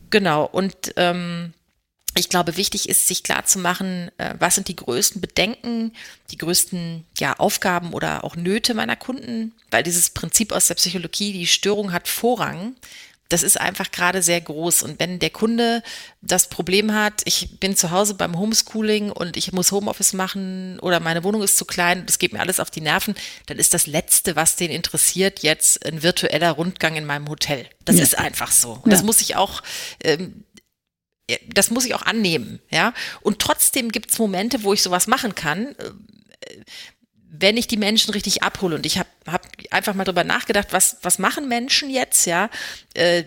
[0.09, 0.45] Genau.
[0.45, 1.53] Und ähm,
[2.15, 5.93] ich glaube, wichtig ist, sich klar zu machen, äh, was sind die größten Bedenken,
[6.31, 11.33] die größten ja, Aufgaben oder auch Nöte meiner Kunden, weil dieses Prinzip aus der Psychologie,
[11.33, 12.75] die Störung hat Vorrang.
[13.29, 14.83] Das ist einfach gerade sehr groß.
[14.83, 15.83] Und wenn der Kunde
[16.21, 20.99] das Problem hat, ich bin zu Hause beim Homeschooling und ich muss Homeoffice machen oder
[20.99, 23.13] meine Wohnung ist zu klein, das geht mir alles auf die Nerven,
[23.45, 27.67] dann ist das Letzte, was den interessiert, jetzt ein virtueller Rundgang in meinem Hotel.
[27.85, 28.03] Das ja.
[28.03, 28.73] ist einfach so.
[28.73, 28.91] Und ja.
[28.91, 29.61] das muss ich auch,
[30.03, 30.43] ähm,
[31.47, 32.95] das muss ich auch annehmen, ja.
[33.21, 35.85] Und trotzdem gibt es Momente, wo ich sowas machen kann äh,
[37.31, 40.97] wenn ich die Menschen richtig abhole und ich habe hab einfach mal drüber nachgedacht, was,
[41.03, 42.49] was machen Menschen jetzt, ja?
[42.95, 43.25] Äh,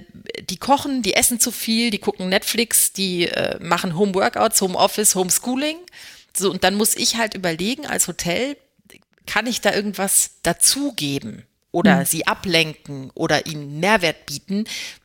[0.48, 5.76] die kochen, die essen zu viel, die gucken Netflix, die äh, machen Homeworkouts, Homeoffice, Homeschooling.
[6.36, 8.56] So, und dann muss ich halt überlegen, als Hotel,
[9.26, 11.44] kann ich da irgendwas dazugeben?
[11.72, 12.04] Oder mhm.
[12.04, 14.64] sie ablenken oder ihnen Mehrwert bieten,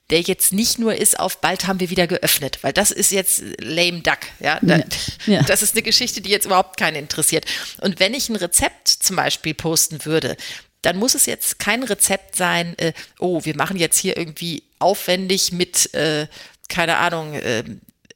[0.09, 3.43] der jetzt nicht nur ist auf bald haben wir wieder geöffnet, weil das ist jetzt
[3.59, 4.59] lame duck, ja.
[4.61, 4.79] Da,
[5.25, 5.41] ja.
[5.43, 7.45] Das ist eine Geschichte, die jetzt überhaupt keinen interessiert.
[7.81, 10.37] Und wenn ich ein Rezept zum Beispiel posten würde,
[10.81, 15.51] dann muss es jetzt kein Rezept sein, äh, oh, wir machen jetzt hier irgendwie aufwendig
[15.51, 16.27] mit, äh,
[16.69, 17.63] keine Ahnung, äh,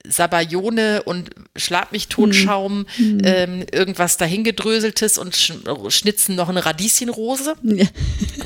[0.07, 3.21] Sabayone und Schlag mich Totschaum, mhm.
[3.23, 5.53] ähm, irgendwas dahingedröseltes und sch
[5.89, 7.85] schnitzen noch eine Radieschenrose, ja.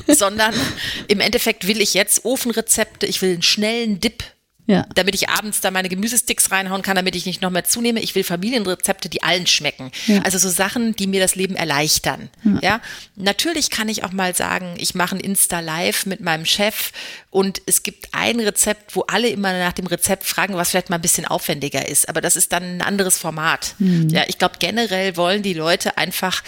[0.08, 0.54] sondern
[1.08, 4.24] im Endeffekt will ich jetzt Ofenrezepte, ich will einen schnellen Dip
[4.66, 4.84] ja.
[4.94, 8.00] Damit ich abends da meine Gemüsesticks reinhauen kann, damit ich nicht noch mehr zunehme.
[8.00, 9.92] Ich will Familienrezepte, die allen schmecken.
[10.06, 10.22] Ja.
[10.22, 12.28] Also so Sachen, die mir das Leben erleichtern.
[12.42, 12.58] Ja.
[12.62, 12.80] ja.
[13.14, 16.90] Natürlich kann ich auch mal sagen, ich mache ein Insta-Live mit meinem Chef
[17.36, 20.96] und es gibt ein Rezept, wo alle immer nach dem Rezept fragen, was vielleicht mal
[20.96, 22.08] ein bisschen aufwendiger ist.
[22.08, 23.74] Aber das ist dann ein anderes Format.
[23.78, 24.08] Mhm.
[24.08, 26.42] Ja, ich glaube, generell wollen die Leute einfach,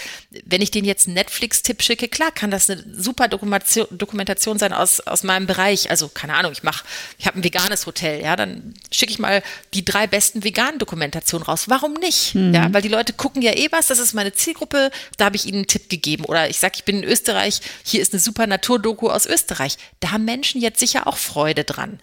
[0.45, 4.73] wenn ich denen jetzt einen Netflix-Tipp schicke, klar kann das eine super Dokumentation, Dokumentation sein
[4.73, 5.91] aus, aus meinem Bereich.
[5.91, 6.83] Also, keine Ahnung, ich mache,
[7.19, 9.43] ich habe ein veganes Hotel, ja, dann schicke ich mal
[9.75, 11.65] die drei besten veganen Dokumentationen raus.
[11.67, 12.33] Warum nicht?
[12.33, 12.55] Mhm.
[12.55, 15.45] Ja, weil die Leute gucken ja eh was, das ist meine Zielgruppe, da habe ich
[15.45, 16.25] ihnen einen Tipp gegeben.
[16.25, 19.77] Oder ich sage, ich bin in Österreich, hier ist eine super Naturdoku aus Österreich.
[19.99, 21.99] Da haben Menschen jetzt sicher auch Freude dran.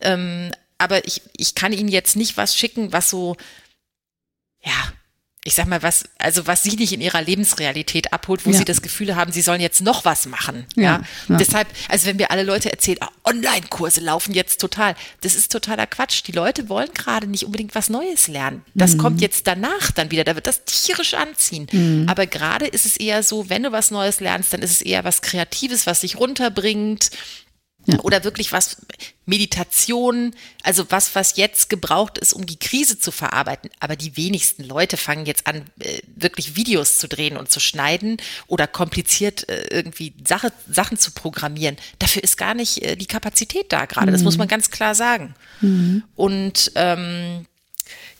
[0.00, 3.36] Ähm, aber ich, ich kann Ihnen jetzt nicht was schicken, was so,
[4.64, 4.92] ja,
[5.44, 8.58] ich sag mal, was, also was sie nicht in ihrer Lebensrealität abholt, wo ja.
[8.58, 10.66] sie das Gefühl haben, sie sollen jetzt noch was machen.
[10.76, 11.02] Ja, ja.
[11.28, 11.36] ja.
[11.36, 15.88] Deshalb, also wenn wir alle Leute erzählen, oh, Online-Kurse laufen jetzt total, das ist totaler
[15.88, 16.22] Quatsch.
[16.28, 18.64] Die Leute wollen gerade nicht unbedingt was Neues lernen.
[18.74, 18.98] Das mhm.
[18.98, 21.66] kommt jetzt danach dann wieder, da wird das tierisch anziehen.
[21.72, 22.08] Mhm.
[22.08, 25.02] Aber gerade ist es eher so, wenn du was Neues lernst, dann ist es eher
[25.02, 27.10] was Kreatives, was dich runterbringt,
[27.86, 27.98] ja.
[28.00, 28.76] Oder wirklich was,
[29.26, 33.70] Meditation, also was, was jetzt gebraucht ist, um die Krise zu verarbeiten.
[33.80, 38.18] Aber die wenigsten Leute fangen jetzt an, äh, wirklich Videos zu drehen und zu schneiden
[38.46, 41.76] oder kompliziert äh, irgendwie Sache, Sachen zu programmieren.
[41.98, 44.08] Dafür ist gar nicht äh, die Kapazität da gerade.
[44.08, 44.12] Mhm.
[44.12, 45.34] Das muss man ganz klar sagen.
[45.60, 46.04] Mhm.
[46.14, 47.46] Und ähm,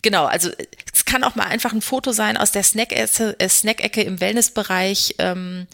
[0.02, 0.50] Genau, also
[0.92, 5.68] es kann auch mal einfach ein Foto sein aus der Snack-Ecke Snack im Wellnessbereich, ähm,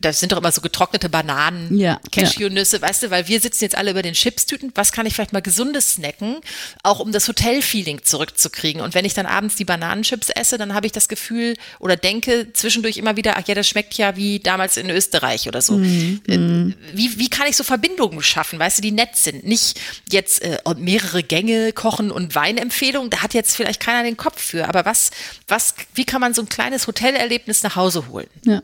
[0.00, 2.82] das sind doch immer so getrocknete Bananen, ja, Cashewnüsse, ja.
[2.82, 4.72] weißt du, weil wir sitzen jetzt alle über den Chipstüten.
[4.74, 6.36] Was kann ich vielleicht mal gesundes snacken,
[6.82, 8.80] auch um das Hotel-Feeling zurückzukriegen?
[8.80, 12.52] Und wenn ich dann abends die Bananenchips esse, dann habe ich das Gefühl oder denke
[12.52, 15.78] zwischendurch immer wieder, ach ja, das schmeckt ja wie damals in Österreich oder so.
[15.78, 16.22] Mhm.
[16.26, 16.74] Äh, mhm.
[16.94, 19.44] Wie, wie kann ich so Verbindungen schaffen, weißt du, die nett sind?
[19.44, 24.42] Nicht jetzt äh, mehrere Gänge kochen und Weinempfehlungen, da hat jetzt vielleicht keiner den Kopf
[24.42, 24.68] für.
[24.68, 25.10] Aber was,
[25.48, 28.28] was, wie kann man so ein kleines Hotelerlebnis nach Hause holen?
[28.44, 28.62] Ja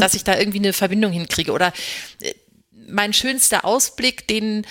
[0.00, 1.52] dass ich da irgendwie eine Verbindung hinkriege.
[1.52, 1.72] Oder
[2.20, 2.34] äh,
[2.88, 4.66] mein schönster Ausblick, den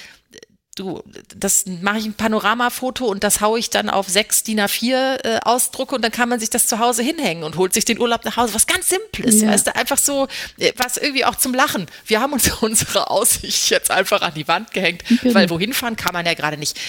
[0.75, 1.03] du,
[1.35, 5.39] das mache ich ein Panoramafoto und das haue ich dann auf sechs DIN A4 äh,
[5.43, 8.23] Ausdrucke und dann kann man sich das zu Hause hinhängen und holt sich den Urlaub
[8.25, 8.53] nach Hause.
[8.53, 9.49] Was ganz Simples, ja.
[9.49, 11.87] weißt du, einfach so, äh, was irgendwie auch zum Lachen.
[12.05, 15.35] Wir haben uns unsere Aussicht jetzt einfach an die Wand gehängt, genau.
[15.35, 16.79] weil wohin fahren kann man ja gerade nicht.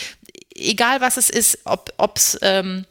[0.54, 2.84] Egal was es ist, ob es ähm,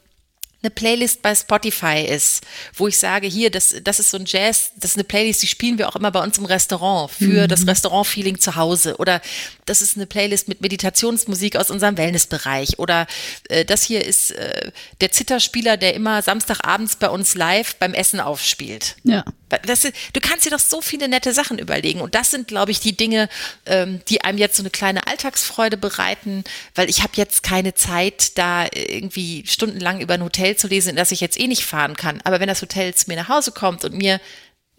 [0.64, 2.44] eine Playlist bei Spotify ist,
[2.76, 5.48] wo ich sage, hier, das, das ist so ein Jazz, das ist eine Playlist, die
[5.48, 7.48] spielen wir auch immer bei uns im Restaurant für mhm.
[7.48, 8.98] das Restaurant-Feeling zu Hause.
[8.98, 9.22] Oder
[9.66, 12.78] das ist eine Playlist mit Meditationsmusik aus unserem Wellnessbereich.
[12.78, 13.08] Oder
[13.50, 14.72] äh, das hier ist äh,
[15.02, 18.96] der Zitterspieler, der immer Samstagabends bei uns live beim Essen aufspielt.
[19.04, 19.24] Ja.
[19.66, 22.02] Das, du kannst dir doch so viele nette Sachen überlegen.
[22.02, 23.28] Und das sind, glaube ich, die Dinge,
[23.66, 26.44] ähm, die einem jetzt so eine kleine Alltagsfreude bereiten,
[26.76, 30.96] weil ich habe jetzt keine Zeit, da irgendwie stundenlang über ein Hotel zu lesen, in
[30.96, 32.22] das ich jetzt eh nicht fahren kann.
[32.24, 34.20] Aber wenn das Hotel zu mir nach Hause kommt und mir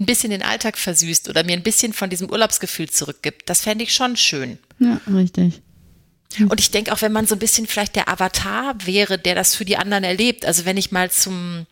[0.01, 3.85] ein bisschen den Alltag versüßt oder mir ein bisschen von diesem Urlaubsgefühl zurückgibt, das fände
[3.85, 4.59] ich schon schön.
[4.79, 5.63] Ja, richtig.
[6.41, 9.55] Und ich denke auch, wenn man so ein bisschen vielleicht der Avatar wäre, der das
[9.55, 10.47] für die anderen erlebt.
[10.47, 11.67] Also wenn ich mal zum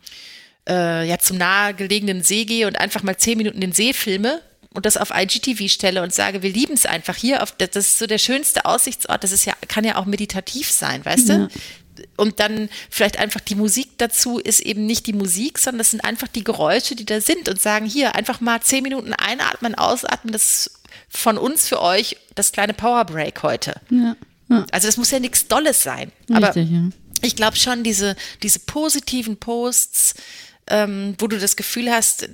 [0.69, 4.41] äh, ja zum nahegelegenen See gehe und einfach mal zehn Minuten den See filme
[4.73, 7.99] und das auf IGTV stelle und sage, wir lieben es einfach hier, auf, das ist
[7.99, 11.37] so der schönste Aussichtsort, das ist ja, kann ja auch meditativ sein, weißt ja.
[11.37, 11.47] du?
[12.17, 16.03] Und dann vielleicht einfach die Musik dazu ist eben nicht die Musik, sondern das sind
[16.03, 20.31] einfach die Geräusche, die da sind und sagen, hier einfach mal zehn Minuten einatmen, ausatmen,
[20.31, 20.71] das
[21.09, 23.75] von uns für euch das kleine Power Break heute.
[23.89, 24.15] Ja.
[24.49, 24.65] ja.
[24.71, 26.11] Also das muss ja nichts Dolles sein.
[26.29, 26.89] Richtig, aber ja.
[27.21, 30.15] ich glaube schon, diese, diese positiven Posts,
[30.67, 32.29] ähm, wo du das Gefühl hast,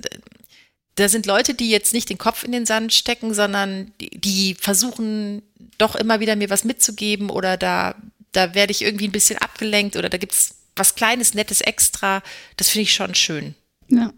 [0.98, 4.54] da sind Leute, die jetzt nicht den Kopf in den Sand stecken, sondern die, die
[4.54, 5.42] versuchen
[5.78, 7.94] doch immer wieder mir was mitzugeben oder da,
[8.38, 12.22] da werde ich irgendwie ein bisschen abgelenkt oder da gibt es was Kleines, Nettes extra.
[12.56, 13.56] Das finde ich schon schön.
[13.88, 14.12] Ja.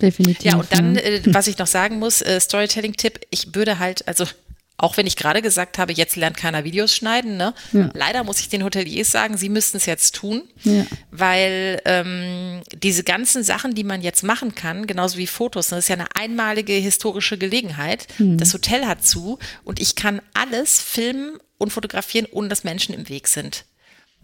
[0.00, 0.44] Definitiv.
[0.44, 4.26] Ja, und dann, äh, was ich noch sagen muss, äh, Storytelling-Tipp, ich würde halt, also
[4.82, 7.54] auch wenn ich gerade gesagt habe, jetzt lernt keiner Videos schneiden, ne?
[7.72, 7.90] Ja.
[7.92, 10.86] Leider muss ich den Hoteliers sagen, sie müssten es jetzt tun, Ja.
[11.10, 15.84] weil ähm, diese ganzen Sachen, die man jetzt machen kann, genauso wie Fotos, ne, das
[15.84, 18.06] ist ja eine einmalige historische Gelegenheit.
[18.16, 18.38] Hm.
[18.38, 23.08] Das Hotel hat zu und ich kann alles filmen und fotografieren, ohne dass Menschen im
[23.08, 23.64] Weg sind.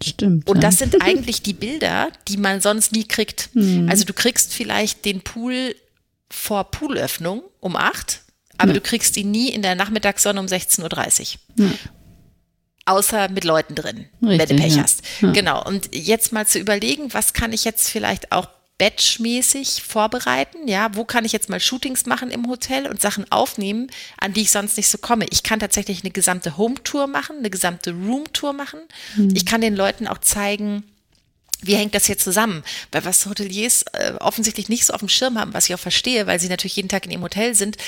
[0.03, 0.49] Stimmt.
[0.49, 0.63] Und ja.
[0.63, 3.51] das sind eigentlich die Bilder, die man sonst nie kriegt.
[3.53, 3.89] Hm.
[3.91, 5.75] Also du kriegst vielleicht den Pool
[6.31, 8.23] vor Poolöffnung um acht,
[8.59, 11.71] aber du kriegst ihn nie in der Nachmittagssonne um 16.30 Uhr.
[12.85, 14.83] Außer mit Leuten drin, wenn Richtig, du Pech ja.
[14.83, 15.03] hast.
[15.21, 15.33] Ja.
[15.33, 15.65] Genau.
[15.65, 20.69] Und jetzt mal zu überlegen, was kann ich jetzt vielleicht auch batchmäßig vorbereiten?
[20.69, 24.43] Ja, wo kann ich jetzt mal Shootings machen im Hotel und Sachen aufnehmen, an die
[24.43, 25.27] ich sonst nicht so komme?
[25.31, 28.81] Ich kann tatsächlich eine gesamte Home-Tour machen, eine gesamte Room-Tour machen.
[29.15, 29.31] Hm.
[29.35, 30.85] Ich kann den Leuten auch zeigen,
[31.63, 32.63] wie hängt das hier zusammen?
[32.93, 36.27] Weil was Hoteliers äh, offensichtlich nicht so auf dem Schirm haben, was ich auch verstehe,
[36.27, 37.79] weil sie natürlich jeden Tag in ihrem Hotel sind,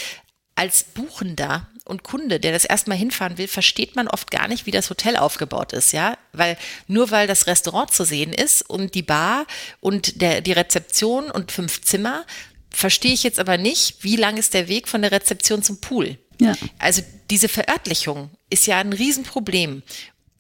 [0.58, 4.72] als Buchender und Kunde, der das erstmal hinfahren will, versteht man oft gar nicht, wie
[4.72, 9.02] das Hotel aufgebaut ist, ja, weil nur weil das Restaurant zu sehen ist und die
[9.02, 9.46] Bar
[9.80, 12.26] und der, die Rezeption und fünf Zimmer,
[12.70, 16.18] verstehe ich jetzt aber nicht, wie lang ist der Weg von der Rezeption zum Pool.
[16.40, 16.54] Ja.
[16.80, 19.82] Also diese Verörtlichung ist ja ein Riesenproblem.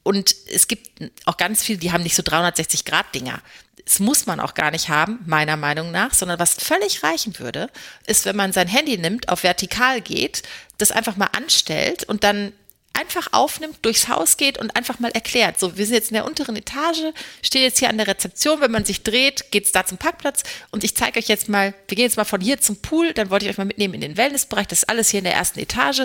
[0.02, 3.40] Und es gibt auch ganz viele, die haben nicht so 360-Grad-Dinger.
[3.88, 7.70] Das muss man auch gar nicht haben, meiner Meinung nach, sondern was völlig reichen würde,
[8.06, 10.42] ist, wenn man sein Handy nimmt, auf vertikal geht,
[10.76, 12.52] das einfach mal anstellt und dann
[12.92, 15.58] einfach aufnimmt, durchs Haus geht und einfach mal erklärt.
[15.58, 18.72] So, wir sind jetzt in der unteren Etage, stehe jetzt hier an der Rezeption, wenn
[18.72, 20.42] man sich dreht, geht's da zum Parkplatz.
[20.70, 23.30] Und ich zeige euch jetzt mal, wir gehen jetzt mal von hier zum Pool, dann
[23.30, 25.60] wollte ich euch mal mitnehmen in den Wellnessbereich, das ist alles hier in der ersten
[25.60, 26.02] Etage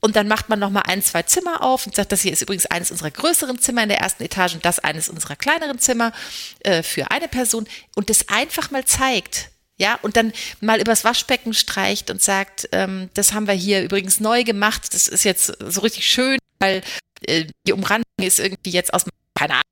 [0.00, 2.66] und dann macht man nochmal ein, zwei Zimmer auf und sagt, das hier ist übrigens
[2.66, 6.12] eines unserer größeren Zimmer in der ersten Etage und das eines unserer kleineren Zimmer
[6.60, 9.50] äh, für eine Person und das einfach mal zeigt.
[9.80, 14.18] Ja, und dann mal übers Waschbecken streicht und sagt, ähm, das haben wir hier übrigens
[14.18, 16.82] neu gemacht, das ist jetzt so richtig schön, weil
[17.22, 19.04] äh, die Umrandung ist irgendwie jetzt aus,
[19.36, 19.62] keine Ahnung,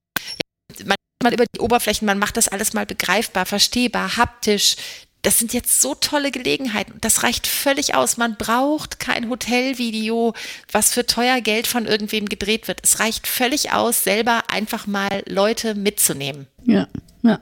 [0.78, 4.76] ja, man, über die Oberflächen, man macht das alles mal begreifbar, verstehbar, haptisch,
[5.26, 6.98] das sind jetzt so tolle Gelegenheiten.
[7.00, 8.16] Das reicht völlig aus.
[8.16, 10.34] Man braucht kein Hotelvideo,
[10.70, 12.78] was für teuer Geld von irgendwem gedreht wird.
[12.84, 16.46] Es reicht völlig aus, selber einfach mal Leute mitzunehmen.
[16.64, 16.86] Ja,
[17.24, 17.40] ja.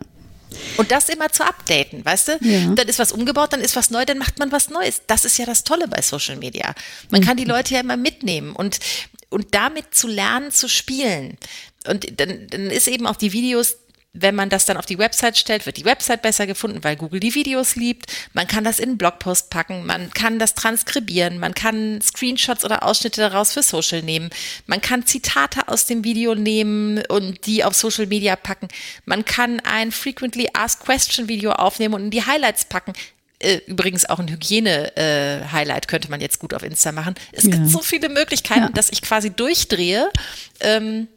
[0.79, 2.39] Und das immer zu updaten, weißt du?
[2.41, 2.75] Ja.
[2.75, 5.03] Dann ist was umgebaut, dann ist was neu, dann macht man was Neues.
[5.07, 6.75] Das ist ja das Tolle bei Social Media.
[7.11, 8.79] Man kann die Leute ja immer mitnehmen und,
[9.29, 11.37] und damit zu lernen, zu spielen.
[11.87, 13.77] Und dann, dann ist eben auch die Videos,
[14.17, 17.19] wenn man das dann auf die Website stellt, wird die Website besser gefunden, weil Google
[17.21, 18.07] die Videos liebt.
[18.33, 22.85] Man kann das in einen Blogpost packen, man kann das transkribieren, man kann Screenshots oder
[22.85, 24.31] Ausschnitte daraus für Social nehmen.
[24.67, 28.69] Man kann Zitate aus dem Video nehmen und die auf Social Media packen.
[29.05, 32.93] Man kann ein Frequently Asked Question Video aufnehmen und in die Highlights packen.
[33.41, 37.15] Äh, Übrigens auch ein Hygiene-Highlight könnte man jetzt gut auf Insta machen.
[37.33, 37.51] Es Ja.
[37.51, 38.69] gibt so viele Möglichkeiten, Ja.
[38.69, 40.09] dass ich quasi durchdrehe.
[40.61, 41.09] Ähm,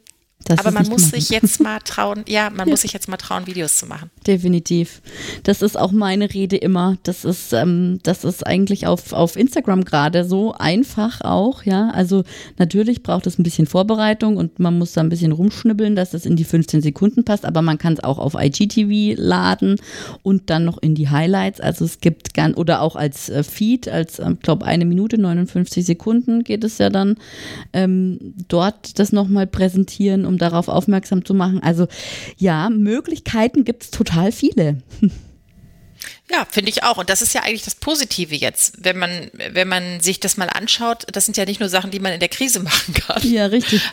[0.48, 1.14] Das aber man muss gemacht.
[1.14, 4.10] sich jetzt mal trauen, ja, man muss sich jetzt mal trauen, Videos zu machen.
[4.26, 5.02] Definitiv.
[5.42, 6.96] Das ist auch meine Rede immer.
[7.02, 11.90] Das ist, ähm, das ist eigentlich auf, auf Instagram gerade so einfach auch, ja.
[11.90, 12.24] Also
[12.56, 16.24] natürlich braucht es ein bisschen Vorbereitung und man muss da ein bisschen rumschnibbeln, dass es
[16.24, 19.76] in die 15 Sekunden passt, aber man kann es auch auf IGTV laden
[20.22, 21.60] und dann noch in die Highlights.
[21.60, 25.84] Also es gibt gern, oder auch als äh, Feed, als, ich glaube, eine Minute, 59
[25.84, 27.16] Sekunden geht es ja dann,
[27.74, 31.62] ähm, dort das nochmal präsentieren, um darauf aufmerksam zu machen.
[31.62, 31.88] Also
[32.36, 34.82] ja, Möglichkeiten gibt es total viele.
[36.30, 36.98] Ja, finde ich auch.
[36.98, 40.48] Und das ist ja eigentlich das Positive jetzt, wenn man, wenn man sich das mal
[40.50, 41.06] anschaut.
[41.12, 43.22] Das sind ja nicht nur Sachen, die man in der Krise machen kann.
[43.30, 43.82] Ja, richtig.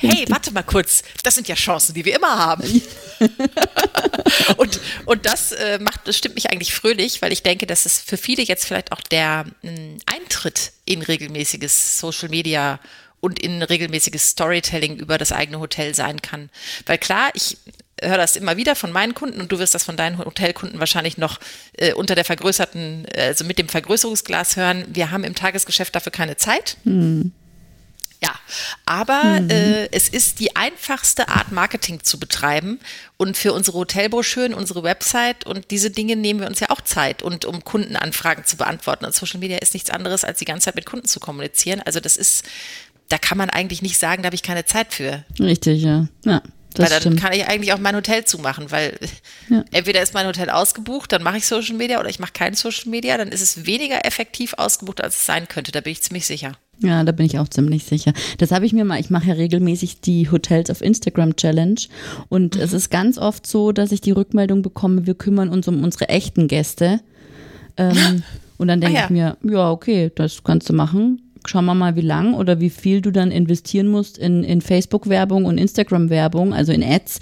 [0.00, 1.02] Hey, warte mal kurz.
[1.24, 2.82] Das sind ja Chancen, die wir immer haben.
[4.56, 7.98] und, und das äh, macht, das stimmt mich eigentlich fröhlich, weil ich denke, dass es
[7.98, 12.78] für viele jetzt vielleicht auch der mh, Eintritt in regelmäßiges Social Media
[13.20, 16.50] und in regelmäßiges Storytelling über das eigene Hotel sein kann.
[16.86, 17.58] Weil klar, ich
[18.00, 21.18] höre das immer wieder von meinen Kunden und du wirst das von deinen Hotelkunden wahrscheinlich
[21.18, 21.40] noch
[21.72, 24.84] äh, unter der vergrößerten, äh, also mit dem Vergrößerungsglas hören.
[24.88, 26.76] Wir haben im Tagesgeschäft dafür keine Zeit.
[28.20, 28.34] Ja,
[28.84, 29.50] aber mhm.
[29.50, 32.80] äh, es ist die einfachste Art, Marketing zu betreiben.
[33.16, 37.22] Und für unsere Hotelbroschüren, unsere Website und diese Dinge nehmen wir uns ja auch Zeit
[37.22, 39.04] und um Kundenanfragen zu beantworten.
[39.04, 41.80] Und Social Media ist nichts anderes, als die ganze Zeit mit Kunden zu kommunizieren.
[41.84, 42.44] Also das ist,
[43.08, 45.24] da kann man eigentlich nicht sagen, da habe ich keine Zeit für.
[45.40, 46.08] Richtig, ja.
[46.24, 46.42] Ja.
[46.76, 47.20] Weil dann stimmt.
[47.20, 48.98] kann ich eigentlich auch mein Hotel zumachen, weil
[49.48, 49.64] ja.
[49.72, 52.90] entweder ist mein Hotel ausgebucht, dann mache ich Social Media oder ich mache kein Social
[52.90, 55.72] Media, dann ist es weniger effektiv ausgebucht, als es sein könnte.
[55.72, 56.52] Da bin ich ziemlich sicher.
[56.80, 58.12] Ja, da bin ich auch ziemlich sicher.
[58.36, 61.80] Das habe ich mir mal, ich mache ja regelmäßig die Hotels auf Instagram Challenge
[62.28, 62.62] und mhm.
[62.62, 66.08] es ist ganz oft so, dass ich die Rückmeldung bekomme, wir kümmern uns um unsere
[66.08, 67.00] echten Gäste.
[67.76, 68.22] Ähm,
[68.58, 69.04] und dann denke ah, ja.
[69.06, 72.70] ich mir, ja, okay, das kannst du machen schauen wir mal, wie lang oder wie
[72.70, 77.20] viel du dann investieren musst in, in Facebook-Werbung und Instagram-Werbung, also in Ads,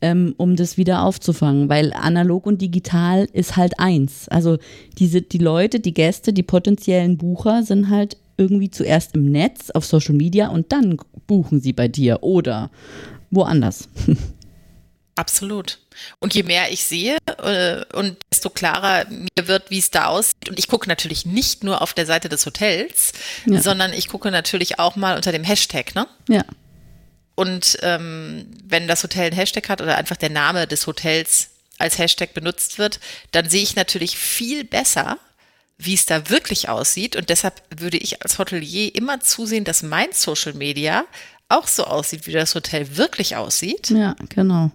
[0.00, 1.68] ähm, um das wieder aufzufangen.
[1.68, 4.28] Weil analog und digital ist halt eins.
[4.28, 4.58] Also
[4.98, 9.84] diese, die Leute, die Gäste, die potenziellen Bucher sind halt irgendwie zuerst im Netz, auf
[9.84, 10.96] Social Media und dann
[11.26, 12.70] buchen sie bei dir oder
[13.30, 13.88] woanders.
[15.16, 15.78] Absolut.
[16.18, 20.48] Und je mehr ich sehe äh, und desto klarer mir wird, wie es da aussieht.
[20.48, 23.12] Und ich gucke natürlich nicht nur auf der Seite des Hotels,
[23.46, 23.60] ja.
[23.60, 26.08] sondern ich gucke natürlich auch mal unter dem Hashtag, ne?
[26.28, 26.44] Ja.
[27.36, 31.98] Und ähm, wenn das Hotel ein Hashtag hat oder einfach der Name des Hotels als
[31.98, 33.00] Hashtag benutzt wird,
[33.32, 35.18] dann sehe ich natürlich viel besser,
[35.76, 37.16] wie es da wirklich aussieht.
[37.16, 41.04] Und deshalb würde ich als Hotelier immer zusehen, dass mein Social Media
[41.48, 43.90] auch so aussieht, wie das Hotel wirklich aussieht.
[43.90, 44.70] Ja, genau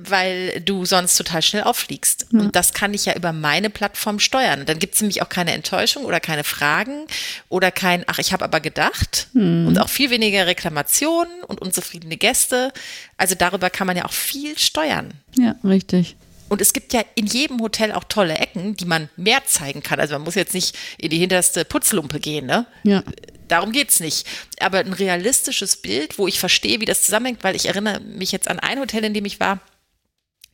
[0.00, 2.26] weil du sonst total schnell auffliegst.
[2.32, 2.40] Ja.
[2.40, 4.66] Und das kann ich ja über meine Plattform steuern.
[4.66, 7.06] Dann gibt es nämlich auch keine Enttäuschung oder keine Fragen
[7.48, 9.28] oder kein, ach, ich habe aber gedacht.
[9.32, 9.66] Hm.
[9.66, 12.72] Und auch viel weniger Reklamationen und unzufriedene Gäste.
[13.16, 15.12] Also darüber kann man ja auch viel steuern.
[15.36, 16.16] Ja, richtig.
[16.48, 19.98] Und es gibt ja in jedem Hotel auch tolle Ecken, die man mehr zeigen kann.
[19.98, 22.66] Also man muss jetzt nicht in die hinterste Putzlumpe gehen, ne?
[22.82, 23.02] Ja.
[23.48, 24.26] Darum geht's nicht.
[24.60, 28.48] Aber ein realistisches Bild, wo ich verstehe, wie das zusammenhängt, weil ich erinnere mich jetzt
[28.48, 29.60] an ein Hotel, in dem ich war,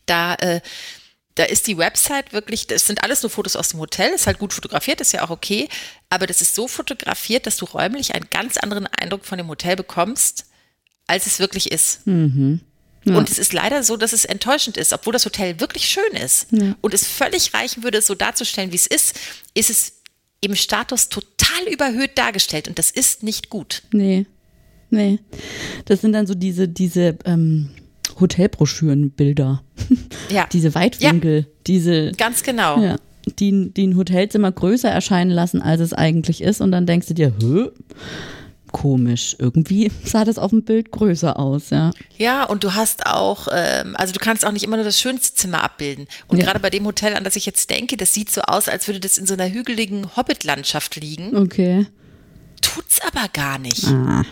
[0.06, 0.60] da, äh,
[1.34, 4.38] da ist die Website wirklich, das sind alles nur Fotos aus dem Hotel, ist halt
[4.38, 5.68] gut fotografiert, ist ja auch okay,
[6.08, 9.76] aber das ist so fotografiert, dass du räumlich einen ganz anderen Eindruck von dem Hotel
[9.76, 10.46] bekommst,
[11.06, 12.06] als es wirklich ist.
[12.06, 12.60] Mhm.
[13.04, 13.16] Ja.
[13.16, 16.48] Und es ist leider so, dass es enttäuschend ist, obwohl das Hotel wirklich schön ist
[16.50, 16.74] ja.
[16.82, 19.18] und es völlig reichen würde, es so darzustellen, wie es ist,
[19.54, 19.92] ist es
[20.42, 23.82] im Status total überhöht dargestellt und das ist nicht gut.
[23.92, 24.26] Nee.
[24.90, 25.18] Nee.
[25.86, 27.70] Das sind dann so diese, diese, ähm,
[28.20, 29.62] Hotelbroschürenbilder.
[30.30, 30.46] Ja.
[30.52, 31.46] diese Weitwinkel, ja.
[31.66, 32.12] diese.
[32.12, 32.80] Ganz genau.
[32.80, 32.96] Ja,
[33.40, 36.60] die, die ein Hotelzimmer größer erscheinen lassen, als es eigentlich ist.
[36.60, 37.70] Und dann denkst du dir, hö?
[38.72, 39.36] komisch.
[39.38, 41.90] Irgendwie sah das auf dem Bild größer aus, ja.
[42.16, 45.34] Ja, und du hast auch, ähm, also du kannst auch nicht immer nur das schönste
[45.34, 46.06] Zimmer abbilden.
[46.28, 46.44] Und ja.
[46.44, 49.00] gerade bei dem Hotel, an das ich jetzt denke, das sieht so aus, als würde
[49.00, 51.36] das in so einer hügeligen Hobbit-Landschaft liegen.
[51.36, 51.86] Okay.
[52.60, 53.86] Tut's aber gar nicht.
[53.86, 54.24] Ah.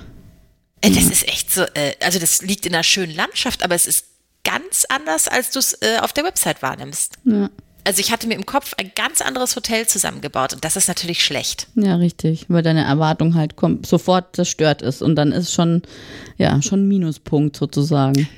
[0.80, 3.86] Äh, das ist echt so, äh, also das liegt in einer schönen Landschaft, aber es
[3.86, 4.06] ist
[4.44, 7.18] ganz anders, als du es äh, auf der Website wahrnimmst.
[7.24, 7.50] Ja.
[7.84, 11.24] Also ich hatte mir im Kopf ein ganz anderes Hotel zusammengebaut und das ist natürlich
[11.24, 11.68] schlecht.
[11.74, 15.82] Ja, richtig, weil deine Erwartung halt kommt, sofort zerstört ist und dann ist schon,
[16.36, 18.28] ja, schon ein Minuspunkt sozusagen.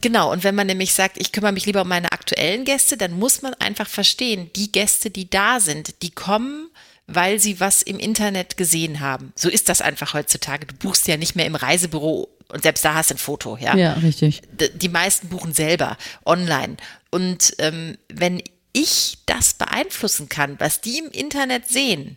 [0.00, 3.18] Genau, und wenn man nämlich sagt, ich kümmere mich lieber um meine aktuellen Gäste, dann
[3.18, 6.67] muss man einfach verstehen, die Gäste, die da sind, die kommen
[7.08, 9.32] weil sie was im Internet gesehen haben.
[9.34, 10.66] So ist das einfach heutzutage.
[10.66, 13.76] Du buchst ja nicht mehr im Reisebüro und selbst da hast du ein Foto, ja.
[13.76, 14.42] Ja, richtig.
[14.74, 16.76] Die meisten buchen selber online.
[17.10, 18.42] Und ähm, wenn
[18.72, 22.16] ich das beeinflussen kann, was die im Internet sehen,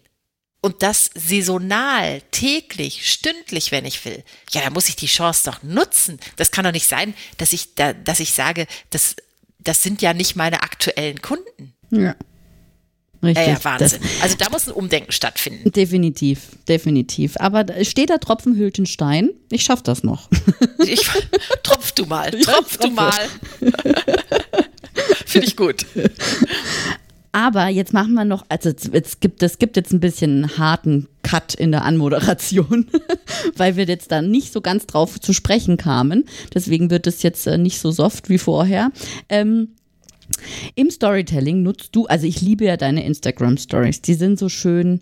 [0.64, 5.64] und das saisonal, täglich, stündlich, wenn ich will, ja, da muss ich die Chance doch
[5.64, 6.20] nutzen.
[6.36, 9.16] Das kann doch nicht sein, dass ich da, dass ich sage, das,
[9.58, 11.74] das sind ja nicht meine aktuellen Kunden.
[11.90, 12.16] Ja.
[13.24, 13.46] Richtig.
[13.48, 14.00] Ja, ja Wahnsinn.
[14.02, 15.72] Das, also da muss ein Umdenken stattfinden.
[15.72, 17.36] Definitiv, definitiv.
[17.38, 19.30] Aber steht da Tropfen hüllt den Stein?
[19.52, 20.30] Ich schaff das noch.
[20.84, 21.08] Ich,
[21.62, 23.14] tropf du mal, tropf du mal.
[25.28, 25.86] Finde ich gut.
[27.32, 31.54] Aber jetzt machen wir noch, also es gibt, es gibt jetzt ein bisschen harten Cut
[31.54, 32.88] in der Anmoderation,
[33.56, 36.26] weil wir jetzt da nicht so ganz drauf zu sprechen kamen.
[36.54, 38.92] Deswegen wird es jetzt äh, nicht so soft wie vorher.
[39.30, 39.70] Ähm,
[40.76, 45.02] im Storytelling nutzt du, also ich liebe ja deine Instagram Stories, die sind so schön.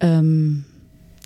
[0.00, 0.64] Ähm,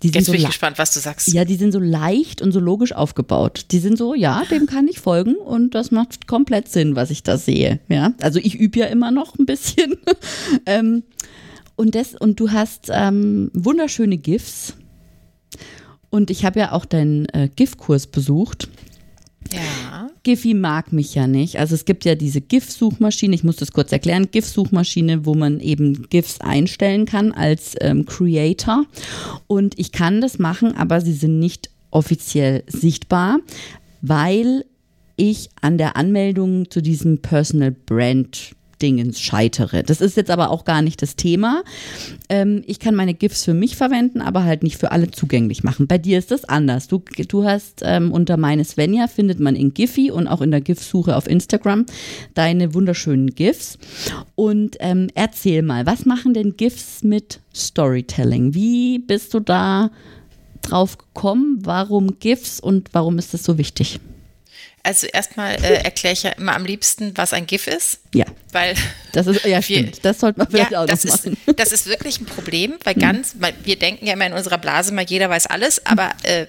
[0.02, 1.28] Jetzt bin so ich gespannt, was du sagst.
[1.28, 3.66] Ja, die sind so leicht und so logisch aufgebaut.
[3.70, 7.22] Die sind so, ja, dem kann ich folgen und das macht komplett Sinn, was ich
[7.22, 7.80] da sehe.
[7.88, 9.96] Ja, also ich übe ja immer noch ein bisschen.
[10.66, 11.02] ähm,
[11.76, 14.74] und, das, und du hast ähm, wunderschöne GIFs.
[16.08, 18.68] Und ich habe ja auch deinen äh, GIF-Kurs besucht.
[19.52, 20.08] Ja.
[20.22, 21.58] Giphy mag mich ja nicht.
[21.58, 26.08] Also es gibt ja diese GIF-Suchmaschine, ich muss das kurz erklären, GIF-Suchmaschine, wo man eben
[26.08, 28.84] GIFs einstellen kann als ähm, Creator.
[29.46, 33.38] Und ich kann das machen, aber sie sind nicht offiziell sichtbar,
[34.02, 34.64] weil
[35.16, 39.82] ich an der Anmeldung zu diesem Personal Brand Dingens scheitere.
[39.82, 41.62] Das ist jetzt aber auch gar nicht das Thema.
[42.28, 45.86] Ähm, ich kann meine GIFs für mich verwenden, aber halt nicht für alle zugänglich machen.
[45.86, 46.88] Bei dir ist das anders.
[46.88, 50.60] Du, du hast ähm, unter meine Svenja findet man in Giphy und auch in der
[50.60, 51.86] GIF-Suche auf Instagram
[52.34, 53.78] deine wunderschönen GIFs.
[54.34, 58.54] Und ähm, erzähl mal, was machen denn GIFs mit Storytelling?
[58.54, 59.90] Wie bist du da
[60.62, 61.58] drauf gekommen?
[61.62, 64.00] Warum GIFs und warum ist das so wichtig?
[64.82, 68.00] Also erstmal äh, erkläre ich ja immer am liebsten, was ein GIF ist.
[68.14, 68.24] Ja.
[68.52, 68.74] Weil
[69.12, 70.04] das ist ja stimmt.
[70.04, 71.36] Das sollte man vielleicht ja, auch das noch ist, machen.
[71.56, 74.92] Das ist wirklich ein Problem, weil ganz, weil wir denken ja immer in unserer Blase
[74.92, 76.46] mal, jeder weiß alles, aber äh,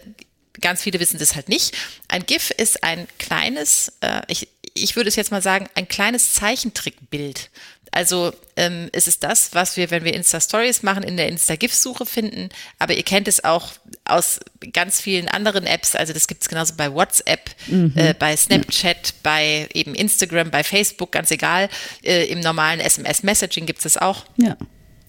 [0.61, 1.75] ganz viele wissen das halt nicht.
[2.07, 6.33] Ein GIF ist ein kleines, äh, ich, ich würde es jetzt mal sagen, ein kleines
[6.33, 7.49] Zeichentrickbild.
[7.91, 12.49] Also ähm, es ist das, was wir, wenn wir Insta-Stories machen, in der Insta-GIF-Suche finden.
[12.79, 13.73] Aber ihr kennt es auch
[14.05, 14.39] aus
[14.71, 15.95] ganz vielen anderen Apps.
[15.95, 17.93] Also das gibt es genauso bei WhatsApp, mhm.
[17.95, 19.13] äh, bei Snapchat, ja.
[19.23, 21.69] bei eben Instagram, bei Facebook, ganz egal.
[22.03, 24.25] Äh, Im normalen SMS-Messaging gibt es das auch.
[24.37, 24.55] Ja.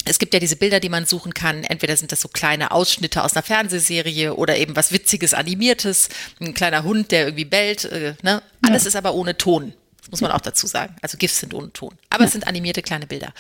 [0.05, 1.63] Es gibt ja diese Bilder, die man suchen kann.
[1.63, 6.09] Entweder sind das so kleine Ausschnitte aus einer Fernsehserie oder eben was Witziges, Animiertes.
[6.41, 7.85] Ein kleiner Hund, der irgendwie bellt.
[7.85, 8.43] Äh, ne?
[8.63, 8.89] Alles ja.
[8.89, 9.73] ist aber ohne Ton.
[10.03, 10.97] Das muss man auch dazu sagen.
[11.01, 11.95] Also GIFs sind ohne Ton.
[12.11, 12.27] Aber ja.
[12.27, 13.33] es sind animierte kleine Bilder.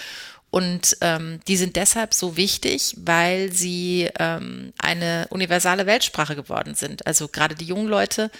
[0.51, 7.07] Und ähm, die sind deshalb so wichtig, weil sie ähm, eine universale Weltsprache geworden sind.
[7.07, 8.31] Also gerade die jungen Leute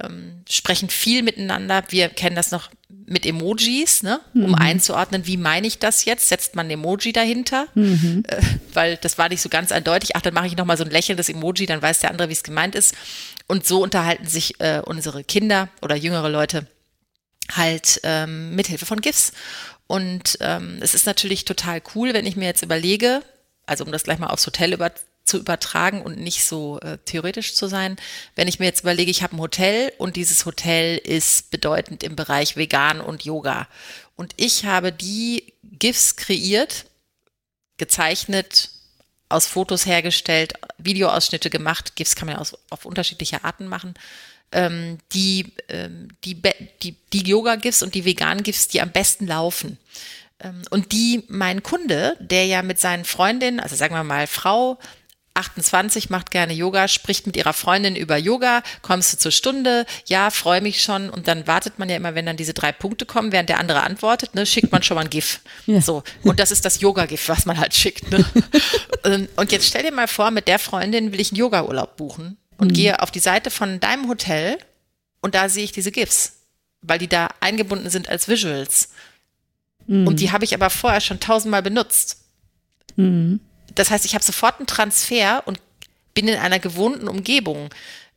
[0.00, 1.84] ähm, sprechen viel miteinander.
[1.88, 2.70] Wir kennen das noch
[3.06, 4.20] mit Emojis, ne?
[4.34, 4.54] um mhm.
[4.54, 6.28] einzuordnen, wie meine ich das jetzt?
[6.28, 7.66] Setzt man ein Emoji dahinter?
[7.74, 8.24] Mhm.
[8.26, 8.40] Äh,
[8.72, 10.16] weil das war nicht so ganz eindeutig.
[10.16, 12.42] Ach, dann mache ich nochmal so ein lächelndes Emoji, dann weiß der andere, wie es
[12.42, 12.94] gemeint ist.
[13.46, 16.66] Und so unterhalten sich äh, unsere Kinder oder jüngere Leute
[17.56, 19.32] halt ähm, mit Hilfe von GIFs.
[19.86, 23.22] Und ähm, es ist natürlich total cool, wenn ich mir jetzt überlege,
[23.66, 24.92] also um das gleich mal aufs Hotel über,
[25.24, 27.96] zu übertragen und nicht so äh, theoretisch zu sein,
[28.34, 32.16] wenn ich mir jetzt überlege, ich habe ein Hotel und dieses Hotel ist bedeutend im
[32.16, 33.68] Bereich Vegan und Yoga.
[34.16, 36.86] Und ich habe die GIFs kreiert,
[37.76, 38.70] gezeichnet,
[39.28, 41.96] aus Fotos hergestellt, Videoausschnitte gemacht.
[41.96, 43.94] GIFs kann man aus, auf unterschiedliche Arten machen
[44.52, 46.40] ähm, die, ähm, die,
[46.82, 49.78] die, die Yoga-GIFs und die Vegan-GIFs, die am besten laufen.
[50.40, 54.78] Ähm, und die mein Kunde, der ja mit seinen Freundinnen, also sagen wir mal Frau,
[55.34, 60.30] 28 macht gerne Yoga, spricht mit ihrer Freundin über Yoga, kommst du zur Stunde, ja,
[60.30, 63.32] freue mich schon und dann wartet man ja immer, wenn dann diese drei Punkte kommen,
[63.32, 65.40] während der andere antwortet, ne, schickt man schon mal ein GIF.
[65.66, 65.80] Ja.
[65.80, 68.10] So und das ist das Yoga-GIF, was man halt schickt.
[68.10, 68.24] Ne?
[69.36, 72.68] und jetzt stell dir mal vor, mit der Freundin will ich einen Yoga-Urlaub buchen und
[72.68, 72.74] mhm.
[72.74, 74.56] gehe auf die Seite von deinem Hotel
[75.20, 76.34] und da sehe ich diese GIFs,
[76.80, 78.90] weil die da eingebunden sind als Visuals.
[79.88, 80.06] Mhm.
[80.06, 82.18] Und die habe ich aber vorher schon tausendmal benutzt.
[82.94, 83.40] Mhm.
[83.74, 85.58] Das heißt, ich habe sofort einen Transfer und
[86.14, 87.68] bin in einer gewohnten Umgebung.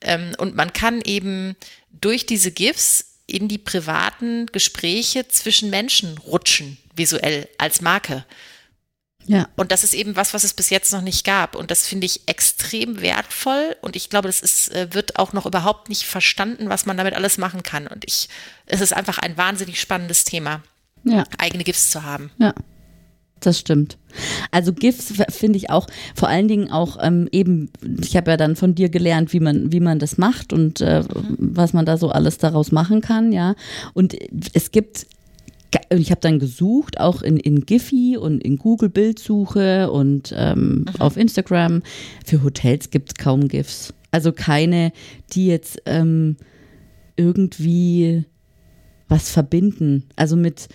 [0.01, 1.55] Ähm, und man kann eben
[1.89, 8.25] durch diese GIFs in die privaten Gespräche zwischen Menschen rutschen, visuell als Marke.
[9.27, 9.47] Ja.
[9.55, 11.55] Und das ist eben was, was es bis jetzt noch nicht gab.
[11.55, 13.75] Und das finde ich extrem wertvoll.
[13.81, 17.15] Und ich glaube, das ist, äh, wird auch noch überhaupt nicht verstanden, was man damit
[17.15, 17.87] alles machen kann.
[17.87, 18.29] Und ich,
[18.65, 20.61] es ist einfach ein wahnsinnig spannendes Thema,
[21.03, 21.23] ja.
[21.37, 22.31] eigene GIFs zu haben.
[22.37, 22.53] Ja.
[23.41, 23.97] Das stimmt.
[24.49, 27.69] Also GIFs finde ich auch, vor allen Dingen auch ähm, eben,
[28.01, 31.01] ich habe ja dann von dir gelernt, wie man, wie man das macht und äh,
[31.01, 31.37] mhm.
[31.37, 33.55] was man da so alles daraus machen kann, ja.
[33.93, 34.15] Und
[34.53, 35.05] es gibt
[35.89, 40.85] ich habe dann gesucht, auch in, in Giphy und in Google Bildsuche und ähm, mhm.
[40.99, 41.81] auf Instagram.
[42.25, 43.93] Für Hotels gibt es kaum GIFs.
[44.11, 44.91] Also keine,
[45.33, 46.37] die jetzt ähm,
[47.15, 48.25] irgendwie
[49.07, 50.03] was verbinden.
[50.15, 50.67] Also mit,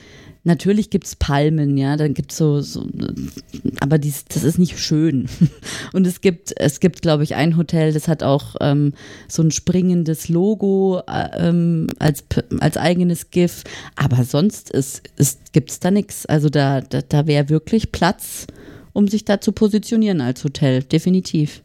[0.43, 2.87] Natürlich gibt es Palmen, ja, dann gibt es so, so,
[3.81, 5.29] aber dies, das ist nicht schön.
[5.93, 8.95] Und es gibt, es gibt, glaube ich, ein Hotel, das hat auch ähm,
[9.29, 12.25] so ein springendes Logo äh, ähm, als,
[12.59, 13.65] als eigenes GIF,
[13.97, 16.25] aber sonst ist, ist, gibt es da nichts.
[16.25, 18.47] Also da, da, da wäre wirklich Platz,
[18.95, 21.63] um sich da zu positionieren als Hotel, definitiv.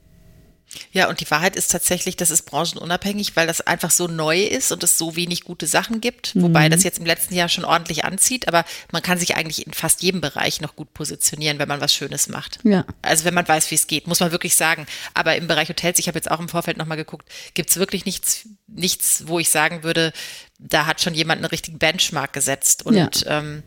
[0.91, 4.71] Ja, und die Wahrheit ist tatsächlich, das ist branchenunabhängig, weil das einfach so neu ist
[4.71, 6.43] und es so wenig gute Sachen gibt, mhm.
[6.43, 9.73] wobei das jetzt im letzten Jahr schon ordentlich anzieht, aber man kann sich eigentlich in
[9.73, 12.59] fast jedem Bereich noch gut positionieren, wenn man was Schönes macht.
[12.63, 12.85] Ja.
[13.01, 14.85] Also wenn man weiß, wie es geht, muss man wirklich sagen.
[15.13, 18.05] Aber im Bereich Hotels, ich habe jetzt auch im Vorfeld nochmal geguckt, gibt es wirklich
[18.05, 20.13] nichts, nichts, wo ich sagen würde,
[20.59, 22.85] da hat schon jemand einen richtigen Benchmark gesetzt.
[22.85, 23.09] Und ja.
[23.25, 23.63] ähm,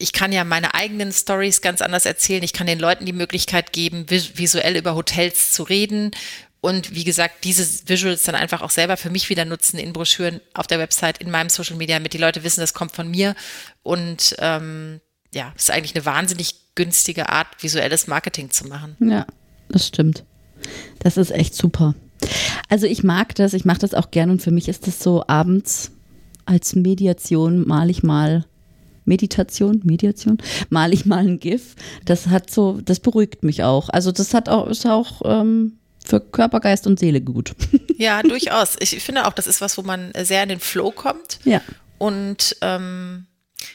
[0.00, 2.42] ich kann ja meine eigenen Stories ganz anders erzählen.
[2.42, 6.10] Ich kann den Leuten die Möglichkeit geben, visuell über Hotels zu reden.
[6.62, 10.40] Und wie gesagt, diese Visuals dann einfach auch selber für mich wieder nutzen in Broschüren
[10.54, 13.34] auf der Website, in meinem Social Media, damit die Leute wissen, das kommt von mir.
[13.82, 15.00] Und ähm,
[15.34, 18.96] ja, ist eigentlich eine wahnsinnig günstige Art, visuelles Marketing zu machen.
[19.00, 19.26] Ja,
[19.68, 20.24] das stimmt.
[20.98, 21.94] Das ist echt super.
[22.68, 25.24] Also ich mag das, ich mache das auch gern und für mich ist das so
[25.26, 25.92] abends
[26.46, 28.46] als Mediation mal ich mal
[29.10, 30.38] Meditation, Mediation,
[30.70, 31.74] mal ich mal ein GIF.
[32.04, 33.88] Das hat so, das beruhigt mich auch.
[33.88, 37.54] Also das hat auch, ist auch ähm, für Körper, Geist und Seele gut.
[38.00, 38.76] Ja, durchaus.
[38.78, 41.38] Ich finde auch, das ist was, wo man sehr in den Flow kommt.
[41.44, 41.60] Ja.
[41.98, 43.26] Und ähm,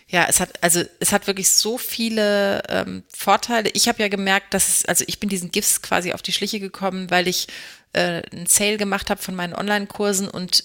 [0.07, 3.69] ja, es hat also es hat wirklich so viele ähm, Vorteile.
[3.73, 6.59] Ich habe ja gemerkt, dass es also ich bin diesen GIFs quasi auf die Schliche
[6.59, 7.45] gekommen, weil ich
[7.93, 10.63] äh, einen Sale gemacht habe von meinen Online-Kursen und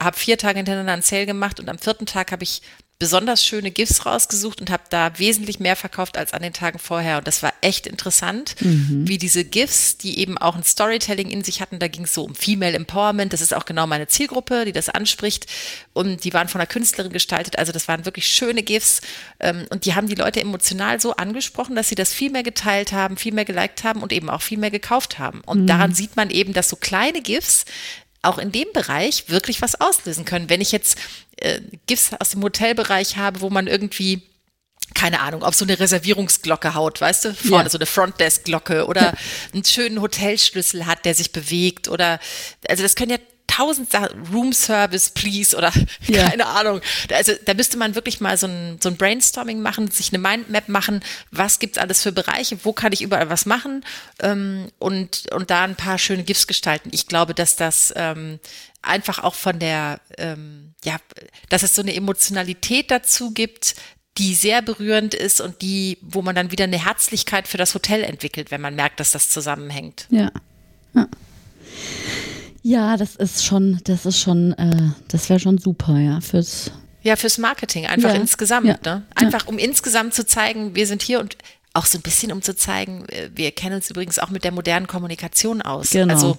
[0.00, 2.62] habe vier Tage hintereinander einen Sale gemacht und am vierten Tag habe ich
[3.02, 7.18] besonders schöne GIFs rausgesucht und habe da wesentlich mehr verkauft als an den Tagen vorher.
[7.18, 9.08] Und das war echt interessant, mhm.
[9.08, 12.22] wie diese GIFs, die eben auch ein Storytelling in sich hatten, da ging es so
[12.22, 15.46] um Female Empowerment, das ist auch genau meine Zielgruppe, die das anspricht.
[15.94, 19.00] Und die waren von einer Künstlerin gestaltet, also das waren wirklich schöne GIFs.
[19.40, 22.92] Ähm, und die haben die Leute emotional so angesprochen, dass sie das viel mehr geteilt
[22.92, 25.40] haben, viel mehr geliked haben und eben auch viel mehr gekauft haben.
[25.44, 25.66] Und mhm.
[25.66, 27.64] daran sieht man eben, dass so kleine GIFs
[28.22, 30.48] auch in dem Bereich wirklich was auslösen können.
[30.48, 30.96] Wenn ich jetzt
[31.36, 34.22] äh, GIFs aus dem Hotelbereich habe, wo man irgendwie
[34.94, 37.70] keine Ahnung, auf so eine Reservierungsglocke haut, weißt du, vorne ja.
[37.70, 39.14] so eine Frontdesk-Glocke oder
[39.54, 42.20] einen schönen Hotelschlüssel hat, der sich bewegt oder,
[42.68, 45.72] also das können ja tausend Sachen, Room Service, please oder
[46.06, 46.28] ja.
[46.28, 46.80] keine Ahnung.
[47.12, 50.68] Also da müsste man wirklich mal so ein, so ein Brainstorming machen, sich eine Mindmap
[50.68, 53.84] machen, was gibt's alles für Bereiche, wo kann ich überall was machen
[54.20, 56.90] ähm, und, und da ein paar schöne GIFs gestalten.
[56.92, 58.40] Ich glaube, dass das ähm,
[58.80, 60.96] einfach auch von der, ähm, ja,
[61.48, 63.74] dass es so eine Emotionalität dazu gibt,
[64.18, 68.02] die sehr berührend ist und die, wo man dann wieder eine Herzlichkeit für das Hotel
[68.02, 70.06] entwickelt, wenn man merkt, dass das zusammenhängt.
[70.10, 70.30] Ja.
[70.94, 71.06] ja.
[72.62, 76.70] Ja, das ist schon, das ist schon, äh, das wäre schon super, ja, fürs.
[77.02, 78.20] Ja, fürs Marketing, einfach ja.
[78.20, 78.78] insgesamt, ja.
[78.84, 79.02] ne?
[79.16, 81.36] Einfach um insgesamt zu zeigen, wir sind hier und
[81.74, 84.52] auch so ein bisschen um zu zeigen, äh, wir kennen uns übrigens auch mit der
[84.52, 85.90] modernen Kommunikation aus.
[85.90, 86.14] Genau.
[86.14, 86.38] Also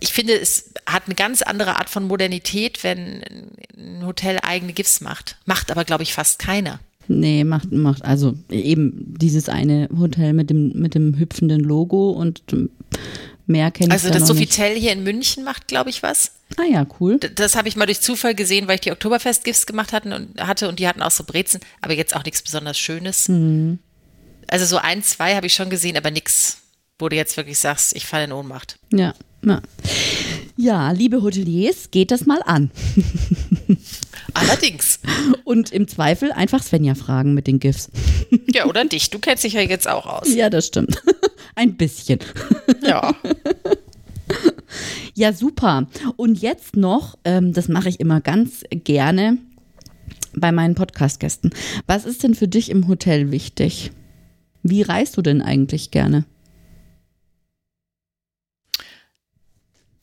[0.00, 3.22] ich finde, es hat eine ganz andere Art von Modernität, wenn
[3.76, 5.36] ein Hotel eigene GIFs macht.
[5.44, 6.80] Macht aber, glaube ich, fast keiner.
[7.12, 12.42] Nee, macht, macht, also eben dieses eine Hotel mit dem, mit dem hüpfenden Logo und
[13.50, 16.32] Mehr kenne ich Also das Sofitel hier in München macht, glaube ich, was.
[16.56, 17.18] Ah ja, cool.
[17.18, 20.40] Das, das habe ich mal durch Zufall gesehen, weil ich die Oktoberfest-Gifts gemacht hatten und,
[20.40, 23.28] hatte und die hatten auch so Brezen, aber jetzt auch nichts besonders Schönes.
[23.28, 23.80] Mhm.
[24.46, 26.58] Also so ein, zwei habe ich schon gesehen, aber nichts,
[26.98, 28.78] wo du jetzt wirklich sagst, ich falle in Ohnmacht.
[28.92, 29.60] Ja, ja.
[30.56, 32.70] Ja, liebe Hoteliers, geht das mal an.
[34.34, 35.00] Allerdings.
[35.44, 37.90] Und im Zweifel einfach Svenja fragen mit den GIFs.
[38.52, 39.10] Ja, oder dich.
[39.10, 40.32] Du kennst dich ja jetzt auch aus.
[40.34, 41.00] Ja, das stimmt.
[41.54, 42.20] Ein bisschen.
[42.82, 43.14] Ja.
[45.14, 45.88] Ja, super.
[46.16, 49.38] Und jetzt noch, ähm, das mache ich immer ganz gerne
[50.34, 51.50] bei meinen Podcast-Gästen.
[51.86, 53.90] Was ist denn für dich im Hotel wichtig?
[54.62, 56.24] Wie reist du denn eigentlich gerne?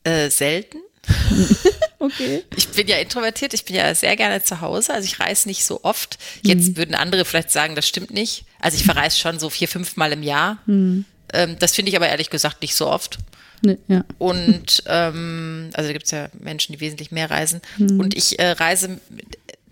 [0.04, 0.78] Äh, selten.
[1.98, 2.44] okay.
[2.56, 5.64] Ich bin ja introvertiert, ich bin ja sehr gerne zu Hause, also ich reise nicht
[5.64, 6.18] so oft.
[6.42, 6.76] Jetzt mhm.
[6.76, 8.44] würden andere vielleicht sagen, das stimmt nicht.
[8.60, 10.58] Also ich verreise schon so vier, fünf Mal im Jahr.
[10.66, 11.04] Mhm.
[11.32, 13.18] Ähm, das finde ich aber ehrlich gesagt nicht so oft.
[13.62, 14.04] Nee, ja.
[14.18, 17.60] Und ähm, also da gibt es ja Menschen, die wesentlich mehr reisen.
[17.76, 18.00] Mhm.
[18.00, 19.00] Und ich äh, reise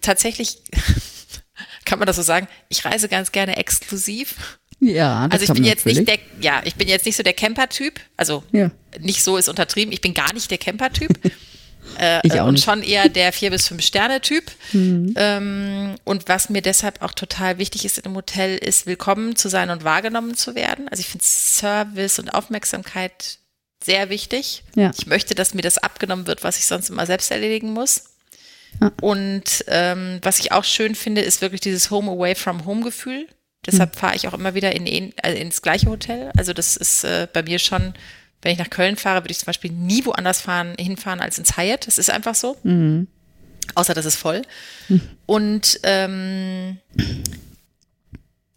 [0.00, 0.58] tatsächlich,
[1.84, 4.58] kann man das so sagen, ich reise ganz gerne exklusiv.
[4.80, 6.06] Ja, das also ich bin jetzt natürlich.
[6.06, 8.00] nicht der, ja, ich bin jetzt nicht so der Camper-Typ.
[8.16, 8.70] Also ja.
[9.00, 9.92] nicht so ist untertrieben.
[9.92, 11.18] Ich bin gar nicht der Camper-Typ.
[11.98, 12.64] Äh, ich auch und nicht.
[12.64, 14.44] schon eher der vier bis fünf Sterne Typ.
[14.72, 15.14] Mhm.
[15.16, 19.48] Ähm, und was mir deshalb auch total wichtig ist in einem Hotel, ist willkommen zu
[19.48, 20.88] sein und wahrgenommen zu werden.
[20.88, 23.38] Also ich finde Service und Aufmerksamkeit
[23.84, 24.64] sehr wichtig.
[24.74, 24.92] Ja.
[24.98, 28.04] Ich möchte, dass mir das abgenommen wird, was ich sonst immer selbst erledigen muss.
[28.80, 28.92] Ja.
[29.00, 33.26] Und ähm, was ich auch schön finde, ist wirklich dieses Home Away from Home Gefühl.
[33.64, 33.98] Deshalb mhm.
[33.98, 36.30] fahre ich auch immer wieder in, also ins gleiche Hotel.
[36.36, 37.94] Also das ist äh, bei mir schon
[38.46, 41.56] wenn ich nach Köln fahre, würde ich zum Beispiel nie woanders fahren, hinfahren als ins
[41.56, 41.88] Hyatt.
[41.88, 42.56] Das ist einfach so.
[42.62, 43.08] Mhm.
[43.74, 44.42] Außer das ist voll.
[44.88, 45.00] Mhm.
[45.26, 46.78] Und, ähm,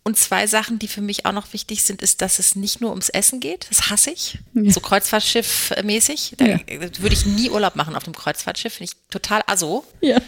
[0.03, 2.91] und zwei Sachen, die für mich auch noch wichtig sind, ist, dass es nicht nur
[2.91, 3.65] ums Essen geht.
[3.69, 4.37] Das hasse ich.
[4.53, 4.71] Ja.
[4.71, 6.35] So Kreuzfahrtschiff-mäßig.
[6.37, 6.59] Da ja.
[6.67, 8.73] würde ich nie Urlaub machen auf dem Kreuzfahrtschiff.
[8.75, 9.85] Finde ich total aso.
[10.01, 10.21] Ja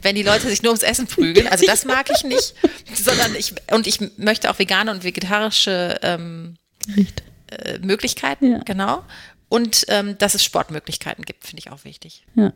[0.00, 1.48] wenn die Leute sich nur ums Essen prügeln.
[1.48, 2.54] Also das mag ich nicht,
[2.94, 6.56] sondern ich und ich möchte auch vegane und vegetarische ähm,
[7.50, 8.58] äh, Möglichkeiten, ja.
[8.64, 9.04] genau.
[9.48, 12.24] Und ähm, dass es Sportmöglichkeiten gibt, finde ich auch wichtig.
[12.34, 12.52] Ja.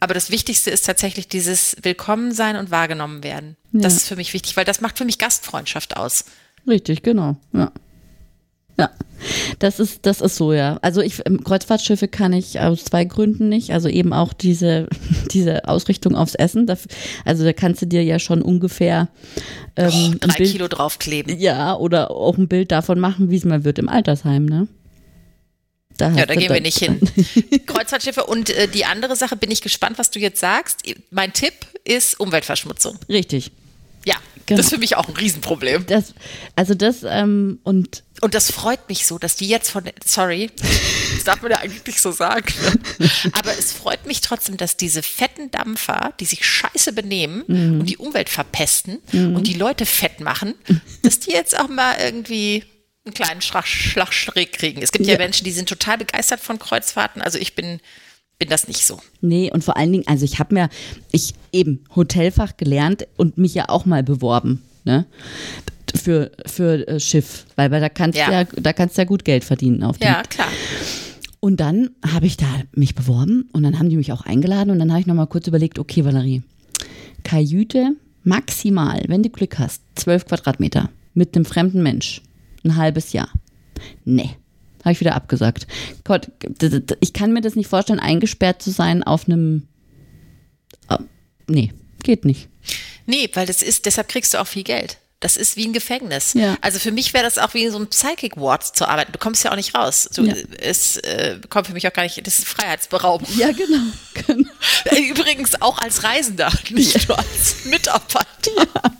[0.00, 3.56] Aber das Wichtigste ist tatsächlich dieses Willkommen sein und wahrgenommen werden.
[3.72, 3.80] Ja.
[3.80, 6.24] Das ist für mich wichtig, weil das macht für mich Gastfreundschaft aus.
[6.66, 7.36] Richtig, genau.
[7.52, 7.72] Ja.
[8.78, 8.90] Ja,
[9.58, 10.78] das ist, das ist so, ja.
[10.82, 13.72] Also ich, Kreuzfahrtschiffe kann ich aus zwei Gründen nicht.
[13.72, 14.88] Also eben auch diese,
[15.32, 16.66] diese Ausrichtung aufs Essen.
[17.24, 19.08] also da kannst du dir ja schon ungefähr
[19.76, 21.38] ähm, oh, drei Bild, Kilo draufkleben.
[21.38, 24.68] Ja, oder auch ein Bild davon machen, wie es mal wird im Altersheim, ne?
[25.96, 27.00] Da Ja, da gehen wir nicht hin.
[27.66, 30.82] Kreuzfahrtschiffe und äh, die andere Sache bin ich gespannt, was du jetzt sagst.
[31.10, 32.96] Mein Tipp ist Umweltverschmutzung.
[33.08, 33.50] Richtig.
[34.48, 34.56] Genau.
[34.58, 35.86] das ist für mich auch ein Riesenproblem.
[35.86, 36.14] Das,
[36.56, 40.50] also das, ähm, und Und das freut mich so, dass die jetzt von, sorry,
[41.14, 42.52] das darf man ja eigentlich nicht so sagen,
[43.32, 47.80] aber es freut mich trotzdem, dass diese fetten Dampfer, die sich scheiße benehmen Mhm.
[47.80, 50.54] und die Umwelt verpesten und die Leute fett machen,
[51.02, 52.64] dass die jetzt auch mal irgendwie
[53.04, 54.82] einen kleinen Schlag, Schlag schräg kriegen.
[54.82, 55.18] Es gibt ja, Ja.
[55.18, 57.80] Menschen, die sind total begeistert von Kreuzfahrten, also ich bin,
[58.38, 58.98] bin das nicht so.
[59.20, 60.68] Nee, und vor allen Dingen, also ich habe mir,
[61.10, 65.06] ich eben Hotelfach gelernt und mich ja auch mal beworben, ne?
[65.94, 68.30] Für, für äh, Schiff, weil, da kannst Ja.
[68.30, 68.44] ja.
[68.44, 70.08] da kannst ja gut Geld verdienen auf dem.
[70.08, 70.48] Ja, klar.
[71.40, 74.78] Und dann habe ich da mich beworben und dann haben die mich auch eingeladen und
[74.78, 76.42] dann habe ich nochmal kurz überlegt, okay, Valerie,
[77.22, 82.22] Kajüte maximal, wenn du Glück hast, 12 Quadratmeter mit einem fremden Mensch,
[82.64, 83.30] ein halbes Jahr.
[84.04, 84.30] Nee,
[84.84, 85.66] habe ich wieder abgesagt.
[86.04, 86.30] Gott,
[87.00, 89.68] ich kann mir das nicht vorstellen, eingesperrt zu sein auf einem.
[90.88, 91.00] Ah,
[91.48, 91.72] Nee,
[92.02, 92.48] geht nicht.
[93.06, 94.98] Nee, weil das ist, deshalb kriegst du auch viel Geld.
[95.20, 96.34] Das ist wie ein Gefängnis.
[96.34, 96.56] Ja.
[96.60, 99.10] Also für mich wäre das auch wie so ein Psychic Ward zu arbeiten.
[99.10, 100.08] Du kommst ja auch nicht raus.
[100.14, 100.34] Du, Ja.
[100.60, 103.28] Es äh, kommt für mich auch gar nicht, das ist Freiheitsberaubung.
[103.36, 103.82] Ja, genau.
[104.26, 104.48] genau.
[105.10, 108.92] Übrigens auch als Reisender, nicht nur als Mitarbeiter.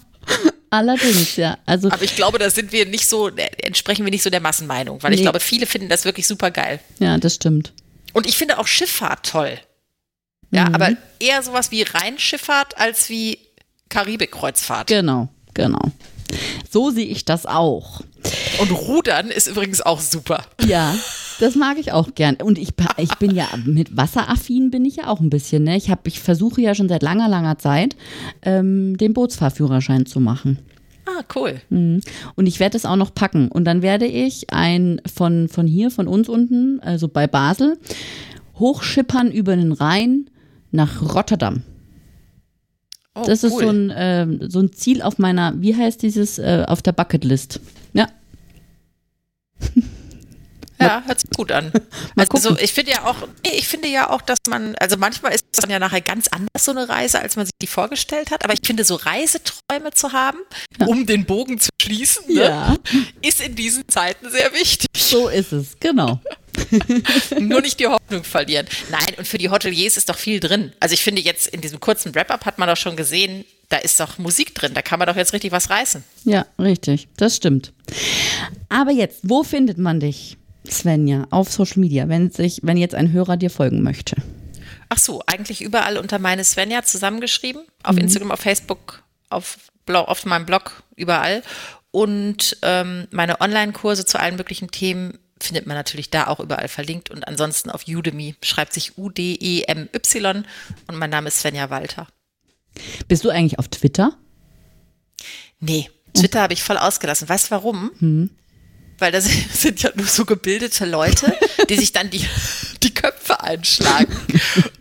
[0.70, 1.58] Allerdings, ja.
[1.66, 5.02] Also, Aber ich glaube, da sind wir nicht so, entsprechen wir nicht so der Massenmeinung,
[5.02, 5.24] weil ich Nee.
[5.24, 6.80] glaube, viele finden das wirklich super geil.
[6.98, 7.72] ja, das stimmt.
[8.12, 9.58] Und ich finde auch Schifffahrt toll.
[10.50, 10.74] Ja, Mhm.
[10.74, 10.90] aber
[11.20, 13.38] eher sowas wie Rheinschifffahrt als wie
[13.90, 14.88] Karibikkreuzfahrt.
[14.88, 15.80] Genau, genau.
[16.70, 18.00] So sehe ich das auch.
[18.58, 20.44] Und Rudern ist übrigens auch super.
[20.66, 20.94] Ja,
[21.40, 22.36] das mag ich auch gern.
[22.36, 25.64] Und ich, ich bin ja mit wasseraffin bin ich ja auch ein bisschen.
[25.64, 25.76] Ne?
[25.76, 27.96] Ich, hab, ich versuche ja schon seit langer, langer Zeit,
[28.42, 30.58] ähm, den Bootsfahrführerschein zu machen.
[31.06, 31.60] Ah, cool.
[31.70, 32.00] Mhm.
[32.34, 33.48] Und ich werde es auch noch packen.
[33.48, 37.78] Und dann werde ich ein von, von hier, von uns unten, also bei Basel,
[38.56, 40.28] hochschippern über den Rhein
[40.70, 41.62] nach Rotterdam.
[43.14, 43.62] Oh, Das ist cool.
[43.62, 47.60] so ein, ähm, so ein Ziel auf meiner, wie heißt dieses, äh, auf der Bucketlist.
[47.94, 48.06] Ja,
[50.80, 51.72] Ja, hört sich gut an.
[52.16, 55.60] Also ich finde ja auch, ich finde ja auch, dass man, also manchmal ist es
[55.60, 58.44] dann ja nachher ganz anders so eine Reise, als man sich die vorgestellt hat.
[58.44, 60.38] Aber ich finde, so Reiseträume zu haben,
[60.86, 62.76] um den Bogen zu schließen, ne, Ja.
[63.22, 64.88] ist in diesen Zeiten sehr wichtig.
[64.96, 66.20] so ist es, genau.
[67.38, 68.66] Nur nicht die Hoffnung verlieren.
[68.90, 70.72] Nein, und für die Hoteliers ist doch viel drin.
[70.80, 74.00] Also ich finde jetzt in diesem kurzen Wrap-up hat man doch schon gesehen, da ist
[74.00, 76.02] doch Musik drin, da kann man doch jetzt richtig was reißen.
[76.24, 77.72] Ja, richtig, das stimmt.
[78.70, 80.37] Aber jetzt, wo findet man dich,
[80.72, 84.16] Svenja, auf Social Media, wenn sich, wenn jetzt ein Hörer dir folgen möchte?
[84.88, 87.62] Ach so, eigentlich überall unter meine Svenja zusammengeschrieben.
[87.82, 91.42] Auf Instagram, auf Facebook, auf, Blog, auf meinem Blog, überall.
[91.90, 97.10] Und ähm, meine Online-Kurse zu allen möglichen Themen findet man natürlich da auch überall verlinkt.
[97.10, 100.44] Und ansonsten auf Udemy schreibt sich U-D-E-M-Y
[100.86, 102.08] und mein Name ist Svenja Walter.
[103.08, 104.16] Bist du eigentlich auf Twitter?
[105.60, 107.28] Nee, Twitter habe ich voll ausgelassen.
[107.28, 107.90] Weißt du warum?
[108.98, 111.32] Weil da sind, ja nur so gebildete Leute,
[111.68, 112.24] die sich dann die,
[112.82, 114.14] die Köpfe einschlagen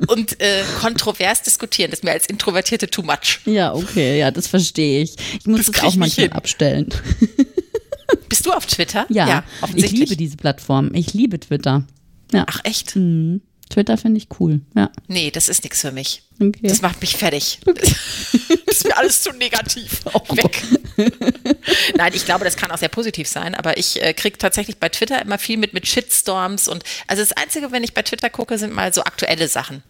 [0.08, 1.92] und äh, kontrovers diskutieren.
[1.92, 3.40] Das ist mir als Introvertierte too much.
[3.46, 5.16] Ja, okay, ja, das verstehe ich.
[5.40, 6.90] Ich muss Das das, auch ich manchmal abstellen.
[8.30, 9.06] Bist du auf Twitter?
[9.10, 10.00] Ja, ich offensichtlich.
[10.02, 10.94] liebe diese Plattform.
[10.94, 11.86] Ich liebe Twitter.
[12.32, 12.96] Ja, Ach echt?
[12.96, 13.42] mhm.
[13.70, 14.62] Twitter finde ich cool.
[14.76, 16.24] Ja, Nee, das ist nichts für mich.
[16.40, 16.60] Okay.
[16.64, 17.60] Das macht mich fertig.
[17.66, 17.78] Das
[18.68, 20.04] ist mir alles zu negativ.
[20.30, 20.64] Weg.
[21.98, 24.90] Nein, ich glaube, das kann auch sehr positiv sein, aber ich äh, kriege tatsächlich bei
[24.90, 28.58] Twitter immer viel mit mit Shitstorms und also das Einzige, wenn ich bei Twitter gucke,
[28.58, 29.84] sind mal so aktuelle Sachen.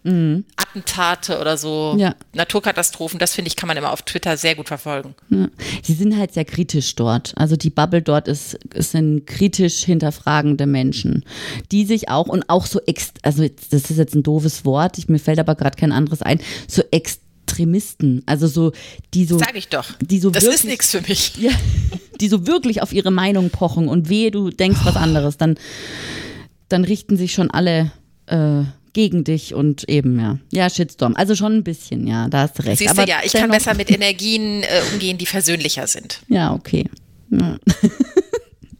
[0.56, 2.14] Attentate oder so Ja.
[2.34, 5.14] Naturkatastrophen, das finde ich, kann man immer auf Twitter sehr gut verfolgen.
[5.30, 5.48] Ja.
[5.82, 7.32] Sie sind halt sehr kritisch dort.
[7.36, 11.24] Also die Bubble dort ist, sind kritisch hinterfragende Menschen,
[11.72, 15.08] die sich auch und auch so, ex, also das ist jetzt ein doofes Wort, ich,
[15.08, 18.72] mir fällt aber gerade kein anderes ein, so Extremisten, also so,
[19.14, 19.86] die so, Sag ich doch.
[20.00, 21.36] die so das wirklich, ist nichts für mich.
[21.38, 21.50] Ja,
[22.20, 25.58] die so wirklich auf ihre Meinung pochen und wehe, du denkst was anderes, dann,
[26.68, 27.92] dann richten sich schon alle
[28.26, 30.38] äh, gegen dich und eben, ja.
[30.52, 31.14] Ja, Shitstorm.
[31.14, 32.78] Also schon ein bisschen, ja, da hast du recht.
[32.78, 36.20] Siehst aber du, ja, ich kann besser mit Energien äh, umgehen, die versöhnlicher sind.
[36.28, 36.88] Ja, okay.
[37.30, 37.58] Ja.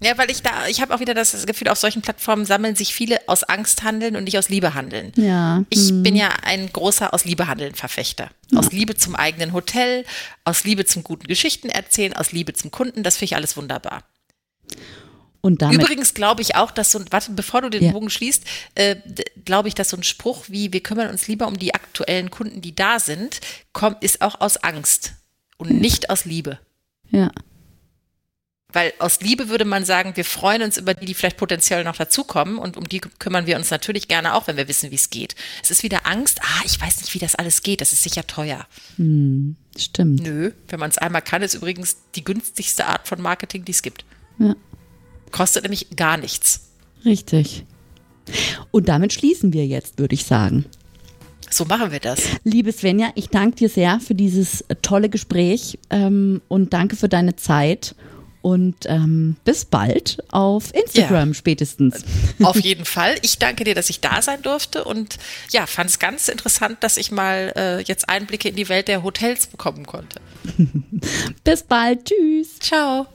[0.01, 2.94] Ja, weil ich da, ich habe auch wieder das Gefühl, auf solchen Plattformen sammeln sich
[2.94, 5.12] viele aus Angst handeln und nicht aus Liebe handeln.
[5.16, 5.64] Ja.
[5.70, 8.30] Ich bin ja ein großer aus Liebe handeln Verfechter.
[8.55, 10.05] Aus Liebe zum eigenen Hotel,
[10.44, 14.05] aus Liebe zum guten Geschichten erzählen, aus Liebe zum Kunden, das finde ich alles wunderbar.
[15.40, 17.92] Und damit Übrigens glaube ich auch, dass so ein, warte, bevor du den Ja.
[17.92, 18.44] Bogen schließt,
[18.74, 18.96] äh,
[19.44, 22.61] glaube ich, dass so ein Spruch wie, wir kümmern uns lieber um die aktuellen Kunden,
[22.61, 23.40] die da sind,
[23.72, 25.14] kommt, ist auch aus Angst
[25.57, 26.59] und nicht aus Liebe.
[27.11, 27.30] Ja.
[28.74, 31.96] Weil aus Liebe würde man sagen, wir freuen uns über die, die vielleicht potenziell noch
[31.96, 35.08] dazukommen und um die kümmern wir uns natürlich gerne auch, wenn wir wissen, wie es
[35.08, 35.34] geht.
[35.62, 38.26] Es ist wieder Angst, ah, ich weiß nicht, wie das alles geht, das ist sicher
[38.26, 38.66] teuer.
[38.96, 40.20] Hm, stimmt.
[40.20, 43.80] Nö, wenn man es einmal kann, ist übrigens die günstigste Art von Marketing, die es
[43.80, 44.04] gibt.
[44.38, 44.54] Ja.
[45.30, 46.68] Kostet nämlich gar nichts.
[47.06, 47.64] Richtig.
[48.70, 50.66] Und damit schließen wir jetzt, würde ich sagen.
[51.48, 52.20] So machen wir das.
[52.44, 57.36] Liebe Svenja, ich danke dir sehr für dieses tolle Gespräch ähm, und danke für deine
[57.36, 57.94] Zeit.
[58.41, 61.34] Und ähm, bis bald auf Instagram ja.
[61.34, 62.05] spätestens.
[62.43, 63.16] Auf jeden Fall.
[63.22, 65.18] Ich danke dir, dass ich da sein durfte und
[65.51, 69.03] ja, fand es ganz interessant, dass ich mal äh, jetzt Einblicke in die Welt der
[69.03, 70.20] Hotels bekommen konnte.
[71.45, 72.05] bis bald.
[72.05, 72.59] Tschüss.
[72.61, 73.07] Ciao.